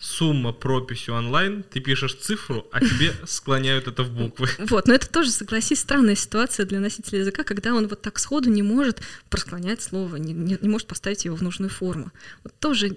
[0.00, 4.48] сумма прописью онлайн, ты пишешь цифру, а тебе склоняют это в буквы.
[4.58, 8.48] Вот, но это тоже, согласись, странная ситуация для носителя языка, когда он вот так сходу
[8.48, 12.12] не может просклонять слово, не, не, не может поставить его в нужную форму.
[12.44, 12.96] Вот тоже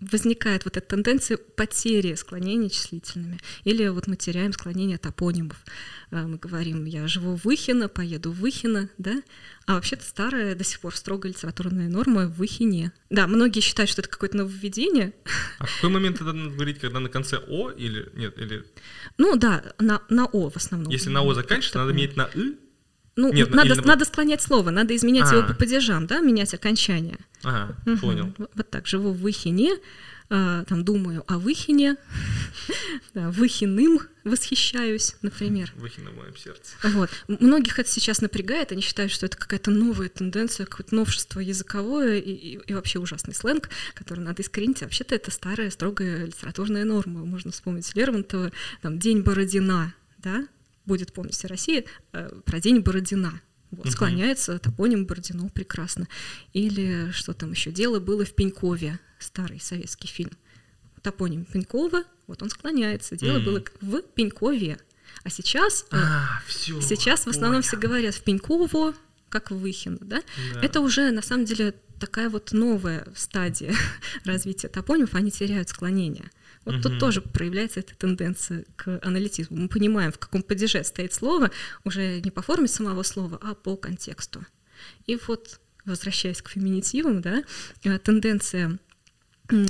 [0.00, 3.38] возникает вот эта тенденция потери склонений числительными.
[3.64, 5.58] Или вот мы теряем склонение топонимов.
[6.10, 9.22] А, мы говорим, я живу в Ихино, поеду в Ихино, да?
[9.66, 12.92] А вообще-то старая до сих пор строгая литературная норма в Ихине.
[13.10, 15.12] Да, многие считают, что это какое-то нововведение.
[15.58, 18.38] А в какой момент это надо говорить, когда на конце О или нет?
[18.38, 18.64] Или...
[19.18, 20.92] Ну да, на, на О в основном.
[20.92, 22.56] Если на О заканчивается, надо менять на И?
[23.16, 23.80] Ну, Нет, надо, или...
[23.80, 25.36] надо склонять слово, надо изменять а.
[25.36, 27.18] его по падежам, да, менять окончание.
[27.42, 27.98] Ага, угу.
[27.98, 28.34] понял.
[28.38, 29.70] Вот так, живу в Выхине,
[30.28, 31.96] а, там думаю о Выхине,
[33.14, 35.72] да, Выхиным восхищаюсь, например.
[35.76, 36.74] Выхина в моем сердце.
[36.82, 37.08] Вот.
[37.28, 42.32] Многих это сейчас напрягает, они считают, что это какая-то новая тенденция, какое-то новшество языковое и,
[42.32, 44.82] и, и вообще ужасный сленг, который надо искоренить.
[44.82, 47.24] А вообще-то это старая, строгая литературная норма.
[47.24, 48.52] Можно вспомнить Лермонтова,
[48.82, 50.46] там, «День Бородина», да,
[50.86, 53.40] будет помнить вся Россия, э, про день Бородина.
[53.72, 56.08] Вот, склоняется топоним Бородино прекрасно.
[56.52, 57.72] Или что там еще?
[57.72, 60.32] Дело было в Пенькове, старый советский фильм.
[61.02, 63.16] Топоним Пенькова, вот он склоняется.
[63.16, 63.44] Дело mm.
[63.44, 64.78] было в Пенькове.
[65.22, 68.94] А сейчас, э, а, все, сейчас в основном все говорят в Пеньково,
[69.28, 70.22] как в Выхино, да?
[70.54, 70.60] да?
[70.62, 73.74] Это уже на самом деле такая вот новая стадия
[74.24, 76.30] развития топонимов, они теряют склонение.
[76.66, 76.82] Вот угу.
[76.82, 79.56] тут тоже проявляется эта тенденция к аналитизму.
[79.56, 81.50] Мы понимаем, в каком падеже стоит слово,
[81.84, 84.44] уже не по форме самого слова, а по контексту.
[85.06, 87.44] И вот, возвращаясь к феминитивам, да,
[87.84, 88.78] э, тенденция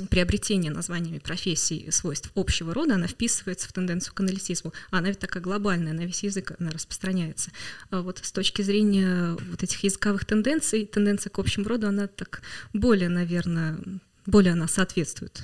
[0.09, 4.73] приобретения названиями профессий свойств общего рода, она вписывается в тенденцию к аналитизму.
[4.89, 7.51] А она ведь такая глобальная, на весь язык она распространяется.
[7.91, 12.41] А вот с точки зрения вот этих языковых тенденций, тенденция к общему роду, она так
[12.73, 13.77] более, наверное,
[14.25, 15.43] более она соответствует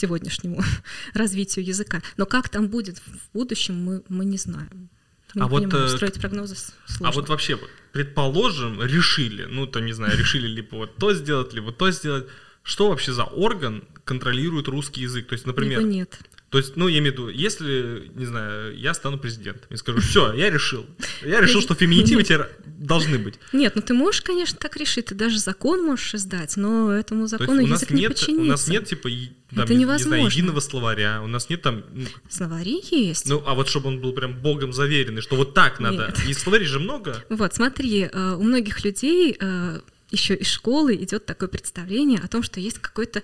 [0.00, 0.62] сегодняшнему
[1.14, 2.02] развитию языка.
[2.16, 4.88] Но как там будет в будущем, мы, мы не знаем.
[5.34, 7.08] Мы а не вот понимаем, э, строить прогнозы сложно.
[7.08, 7.58] А вот вообще,
[7.92, 12.26] предположим, решили, ну то не знаю, решили либо вот то сделать, либо то сделать.
[12.62, 15.28] Что вообще за орган контролирует русский язык?
[15.28, 16.18] То есть, например, Его нет.
[16.50, 20.00] То есть, ну, я имею в виду, если, не знаю, я стану президентом и скажу,
[20.00, 20.84] все, я решил.
[21.24, 23.36] Я решил, что феминитивы теперь должны быть.
[23.52, 27.60] Нет, ну ты можешь, конечно, так решить, ты даже закон можешь издать, но этому закону
[27.60, 28.42] язык не подчинится.
[28.42, 29.08] У нас нет, типа,
[29.54, 30.14] там, Это невозможно.
[30.14, 31.84] Не знаю, единого словаря, у нас нет там...
[31.92, 33.28] Ну, Словари есть.
[33.28, 36.12] Ну, а вот чтобы он был прям богом заверенный, что вот так надо.
[36.16, 36.28] Нет.
[36.28, 37.24] И словарей же много.
[37.28, 39.80] Вот, смотри, э, у многих людей э,
[40.10, 43.22] еще из школы идет такое представление о том, что есть какой-то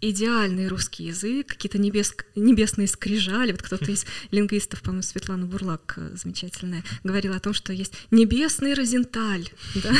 [0.00, 3.52] идеальный русский язык, какие-то небес, небесные скрижали.
[3.52, 8.74] Вот кто-то из лингвистов, по-моему, Светлана Бурлак э, замечательная, говорила о том, что есть небесный
[8.74, 9.92] Розенталь, да?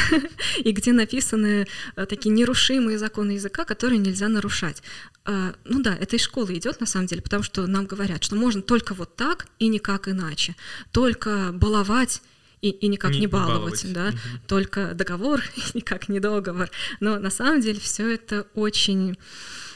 [0.58, 4.82] и где написаны э, такие нерушимые законы языка, которые нельзя нарушать.
[5.26, 8.36] Э, ну да, это из школы идет на самом деле, потому что нам говорят, что
[8.36, 10.56] можно только вот так и никак иначе,
[10.92, 12.22] только баловать
[12.62, 13.92] и, и никак не, не баловать, баловать.
[13.92, 14.40] да, угу.
[14.46, 16.70] только договор и никак не договор.
[17.00, 19.16] Но на самом деле все это очень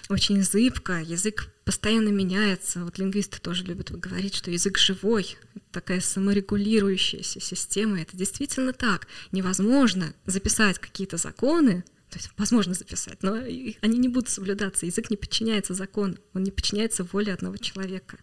[0.08, 2.84] очень зыбко, язык постоянно меняется.
[2.84, 5.36] Вот лингвисты тоже любят говорить, что язык живой,
[5.72, 8.00] такая саморегулирующаяся система.
[8.00, 9.06] Это действительно так.
[9.32, 11.84] Невозможно записать какие-то законы,
[12.14, 14.86] то есть возможно записать, но они не будут соблюдаться.
[14.86, 18.18] Язык не подчиняется закону, он не подчиняется воле одного человека.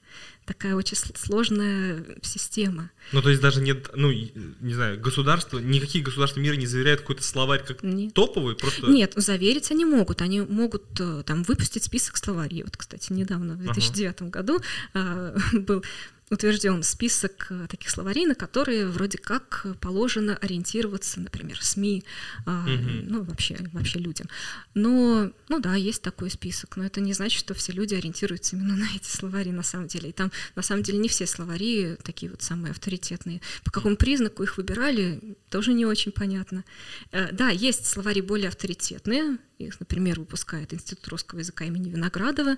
[0.46, 2.90] Такая очень сложная система.
[3.12, 7.22] Ну, то есть даже нет, ну, не знаю, государства, никакие государства мира не заверяют какой-то
[7.22, 8.14] словарь как нет.
[8.14, 8.88] топовый, просто...
[8.88, 10.22] Нет, заверить они могут.
[10.22, 12.64] Они могут э, там выпустить список словарей.
[12.64, 14.30] Вот, кстати, недавно, в 2009 ага.
[14.30, 14.62] году,
[14.94, 15.84] э, был
[16.32, 22.06] утвержден список э, таких словарей, на которые вроде как положено ориентироваться, например, СМИ,
[22.46, 22.70] угу.
[23.04, 24.28] ну, вообще, вообще людям.
[24.74, 28.78] Но, ну да, есть такой список, но это не значит, что все люди ориентируются именно
[28.78, 30.10] на эти словари на самом деле.
[30.10, 33.42] И там, на самом деле, не все словари такие вот самые авторитетные.
[33.66, 36.64] По какому признаку их выбирали, тоже не очень понятно.
[37.12, 42.56] Э, да, есть словари более авторитетные, их, например, выпускает Институт русского языка имени Виноградова,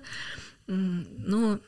[0.66, 1.60] но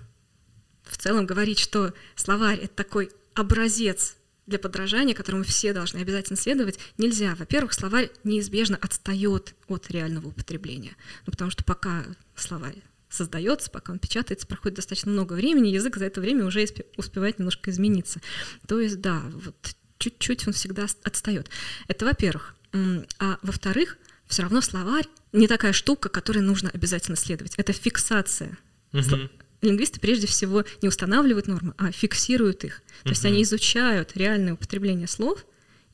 [0.86, 4.16] в целом говорить, что словарь— это такой образец
[4.46, 7.34] для подражания, которому все должны обязательно следовать, нельзя.
[7.34, 12.04] Во-первых, словарь неизбежно отстает от реального употребления, ну, потому что пока
[12.36, 12.76] словарь
[13.08, 16.64] создается, пока он печатается, проходит достаточно много времени, язык за это время уже
[16.96, 18.20] успевает немножко измениться.
[18.68, 21.50] То есть, да, вот чуть-чуть он всегда отстает.
[21.88, 22.54] Это во-первых.
[23.18, 27.54] А во-вторых, все равно словарь не такая штука, которой нужно обязательно следовать.
[27.56, 28.58] Это фиксация.
[28.92, 29.30] Угу
[29.66, 32.82] лингвисты прежде всего не устанавливают нормы, а фиксируют их.
[33.04, 35.44] То есть они изучают реальное употребление слов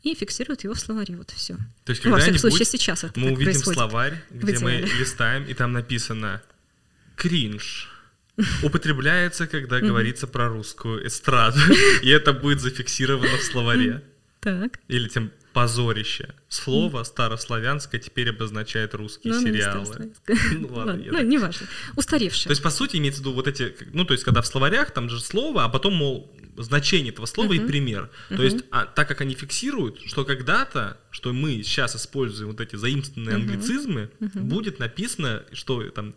[0.03, 1.17] и фиксируют его в словаре.
[1.17, 1.57] Вот все.
[1.85, 5.55] То есть, ну, во всяком случае, сейчас это мы увидим словарь, где мы листаем, и
[5.55, 6.43] там написано
[7.17, 7.89] кринж
[8.63, 11.59] употребляется, когда говорится про русскую эстраду,
[12.03, 14.03] и это будет зафиксировано в словаре.
[14.41, 14.81] Так.
[14.89, 16.35] Или тем позорище.
[16.49, 20.13] Слово старославянское теперь обозначает русские ну, сериалы.
[20.53, 21.67] Ну, ладно, ну, не важно.
[21.97, 22.45] Устаревшее.
[22.45, 24.93] То есть, по сути, имеется в виду вот эти, ну, то есть, когда в словарях,
[24.93, 27.65] там же слово, а потом, мол, значение этого слова uh-huh.
[27.65, 28.11] и пример.
[28.31, 28.37] Uh-huh.
[28.37, 32.77] То есть, а, так как они фиксируют, что когда-то, что мы сейчас используем вот эти
[32.77, 33.41] заимствованные uh-huh.
[33.41, 34.41] англицизмы, uh-huh.
[34.41, 36.15] будет написано, что там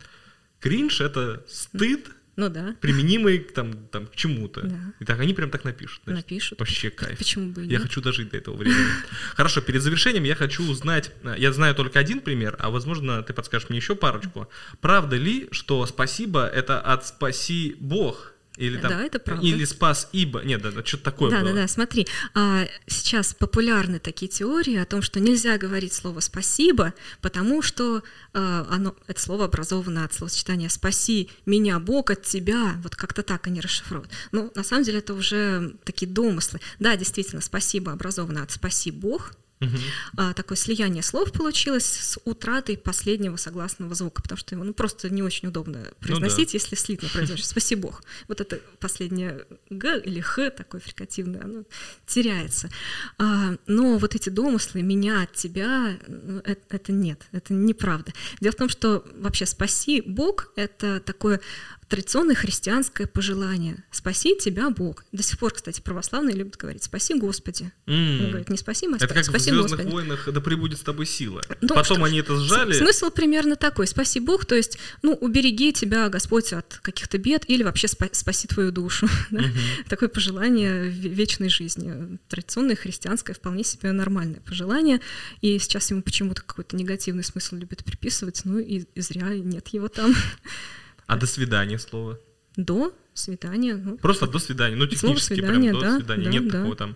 [0.59, 2.75] кринж— это стыд, ну да.
[2.81, 4.61] применимый там, там, к чему-то.
[4.61, 4.93] Да.
[4.99, 6.01] И так они прям так напишут.
[6.05, 6.59] Значит, напишут.
[6.59, 7.17] Вообще кайф.
[7.17, 8.87] Почему бы и Я хочу дожить до этого времени.
[9.35, 13.69] Хорошо, перед завершением я хочу узнать, я знаю только один пример, а возможно ты подскажешь
[13.69, 14.49] мне еще парочку.
[14.81, 18.34] Правда ли, что спасибо это от спаси Бог?
[18.57, 19.45] Или там, да, это правда.
[19.45, 20.41] Или спас ибо.
[20.43, 21.49] Нет, да, да, что-то такое да, было.
[21.49, 22.07] Да, да, смотри.
[22.33, 28.03] А, сейчас популярны такие теории о том, что нельзя говорить слово спасибо, потому что
[28.33, 32.75] а, оно, это слово образовано от словосочетания спаси меня, Бог от тебя.
[32.81, 34.11] Вот как-то так они расшифровывают.
[34.31, 36.59] Ну, на самом деле это уже такие домыслы.
[36.79, 40.33] Да, действительно, спасибо образовано от спаси Бог, Угу.
[40.35, 45.23] Такое слияние слов получилось с утратой последнего согласного звука, потому что его ну, просто не
[45.23, 46.63] очень удобно произносить, ну, да.
[46.63, 47.47] если слитно произносишь.
[47.47, 48.03] Спаси Бог.
[48.27, 51.63] Вот это последнее Г или Х такое фрикативное, оно
[52.05, 52.69] теряется.
[53.17, 55.97] А, но вот эти домыслы меня от тебя,
[56.43, 58.13] это, это нет, это неправда.
[58.41, 61.39] Дело в том, что вообще спаси Бог— это такое
[61.87, 65.05] традиционное христианское пожелание «Спаси тебя, Бог».
[65.11, 67.71] До сих пор, кстати, православные любят говорить «Спаси Господи».
[67.85, 68.19] Mm.
[68.19, 69.91] Он говорит не «Спаси, а Это как спаси в «Звездных Господи».
[69.91, 71.41] войнах» «Да пребудет с тобой сила».
[71.61, 72.73] Ну, Потом что, они это сжали.
[72.73, 77.63] Смысл примерно такой «Спаси Бог», то есть, ну, убереги тебя, Господь, от каких-то бед или
[77.63, 79.07] вообще спаси твою душу.
[79.35, 79.89] Mm-hmm.
[79.89, 82.17] Такое пожелание вечной жизни.
[82.29, 85.01] Традиционное христианское, вполне себе нормальное пожелание.
[85.41, 89.87] И сейчас ему почему-то какой-то негативный смысл любят приписывать, ну и, и зря нет его
[89.87, 90.15] там.
[91.07, 92.19] А до свидания слово?
[92.55, 93.75] До свидания.
[93.75, 94.75] Ну, Просто до свидания.
[94.75, 96.23] Ну, технически свидания, прям до да, свидания.
[96.25, 96.51] Да, Нет да.
[96.51, 96.95] такого там.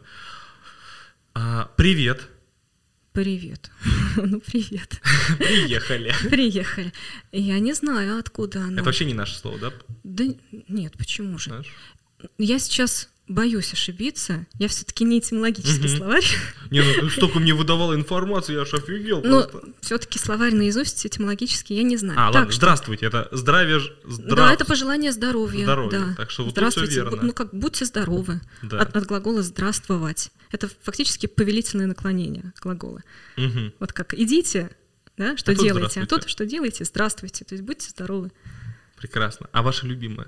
[1.34, 2.28] А, привет.
[3.12, 3.72] Привет.
[4.16, 5.02] ну, привет.
[5.38, 6.14] Приехали.
[6.30, 6.94] Приехали.
[7.32, 8.74] Я не знаю, откуда оно.
[8.74, 9.74] Это вообще не наше слово, да?
[10.04, 10.24] Да
[10.68, 11.50] нет, почему же?
[11.50, 11.68] Наш?
[12.38, 14.46] Я сейчас боюсь ошибиться.
[14.58, 15.98] Я все-таки не этимологический угу.
[15.98, 16.26] словарь.
[16.72, 19.50] Не, ну столько мне выдавала информацию, я аж офигел Но
[19.82, 22.20] все-таки словарь наизусть этимологический я не знаю.
[22.20, 22.58] А, так ладно, что...
[22.58, 23.80] здравствуйте, это здравие...
[23.80, 24.36] Здравствуйте.
[24.36, 25.64] Да, это пожелание здравия.
[25.64, 26.16] Здоровья, да.
[26.18, 27.20] так что вот здравствуйте, все верно.
[27.22, 28.42] Ну как, будьте здоровы.
[28.64, 28.82] Да.
[28.82, 30.32] От, от глагола «здравствовать».
[30.52, 33.04] Это фактически повелительное наклонение глагола.
[33.38, 33.74] Мгм.
[33.80, 34.72] Вот как «идите»,
[35.18, 38.32] да, что А делаете, а тут что делаете, здравствуйте, то есть будьте здоровы.
[38.98, 39.48] Прекрасно.
[39.52, 40.28] А ваше любимое?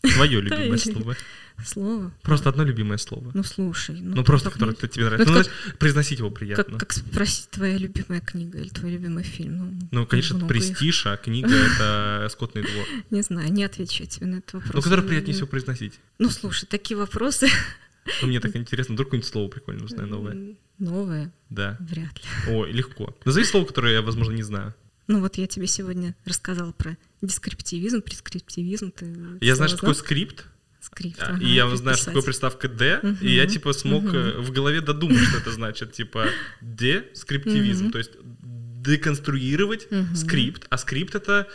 [0.00, 1.16] Твое любимое слово.
[1.64, 2.12] Слово.
[2.22, 3.30] Просто одно любимое слово.
[3.32, 5.26] Ну слушай, ну, Ну, просто, которое не- тебе нравится.
[5.28, 6.78] Ну, Ну, это знаешь, произносить его как, приятно.
[6.78, 9.56] как спросить твоя любимая книга или твой любимый фильм?
[9.58, 10.60] Ну, Ну, конечно, это много их.
[10.66, 12.84] престиж, а книга— это скотный двор.
[13.10, 14.74] Не знаю, не отвечу тебе на этот вопрос.
[14.74, 15.94] Ну, который приятнее всего произносить.
[16.18, 17.48] Ну, слушай, такие вопросы
[18.20, 20.32] Ну, мне так интересно, вдруг какое-нибудь слово прикольное узнаю новое.
[20.32, 21.78] м, новые, Да.
[21.80, 22.52] вряд ли.
[22.54, 23.16] О, легко.
[23.24, 24.74] Назови слово, которое я, возможно, не знаю.
[25.06, 28.90] Ну вот я тебе сегодня рассказала про дескриптивизм, прескриптивизм.
[28.90, 30.46] Ты Я знаю, что такое скрипт,
[30.84, 31.20] скрипт.
[31.22, 34.50] а, ага, и я знаю, что такое приставка «д», и я, типа, смог э, в
[34.52, 35.92] голове додумать, что это значит.
[35.92, 36.26] Типа,
[36.60, 37.92] дескриптивизм, Мгм.
[37.92, 38.12] то есть
[38.42, 40.14] деконструировать Мгм.
[40.14, 41.48] скрипт, а скрипт— это,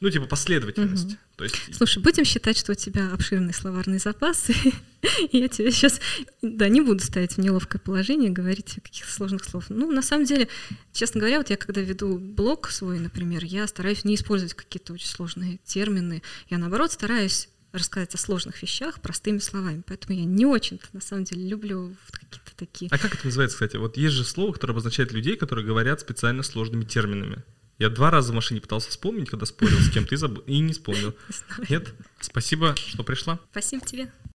[0.00, 1.06] ну, типа, последовательность.
[1.08, 1.18] Мгм.
[1.36, 4.72] То есть Слушай, будем считать, что у тебя обширный словарный запас, и
[5.32, 6.00] я тебе сейчас,
[6.42, 9.64] да, не буду ставить в неловкое положение, говорить каких-то сложных слов.
[9.68, 10.46] Ну, на самом деле,
[10.92, 15.08] честно говоря, вот я когда веду блог свой, например, я стараюсь не использовать какие-то очень
[15.08, 16.22] сложные термины.
[16.50, 19.82] Я, наоборот, стараюсь рассказать о сложных вещах простыми словами.
[19.86, 22.88] Поэтому я не очень-то, на самом деле, люблю вот какие-то такие...
[22.90, 23.76] А как это называется, кстати?
[23.76, 27.42] Вот есть же слово, которое обозначает людей, которые говорят специально сложными терминами.
[27.78, 30.72] Я два раза в машине пытался вспомнить, когда спорил с кем-то, и, забыл, и не
[30.72, 31.14] вспомнил.
[31.58, 31.66] Не.
[31.70, 31.92] Нет?
[32.20, 33.40] Спасибо, что пришла.
[33.50, 34.12] Спасибо тебе.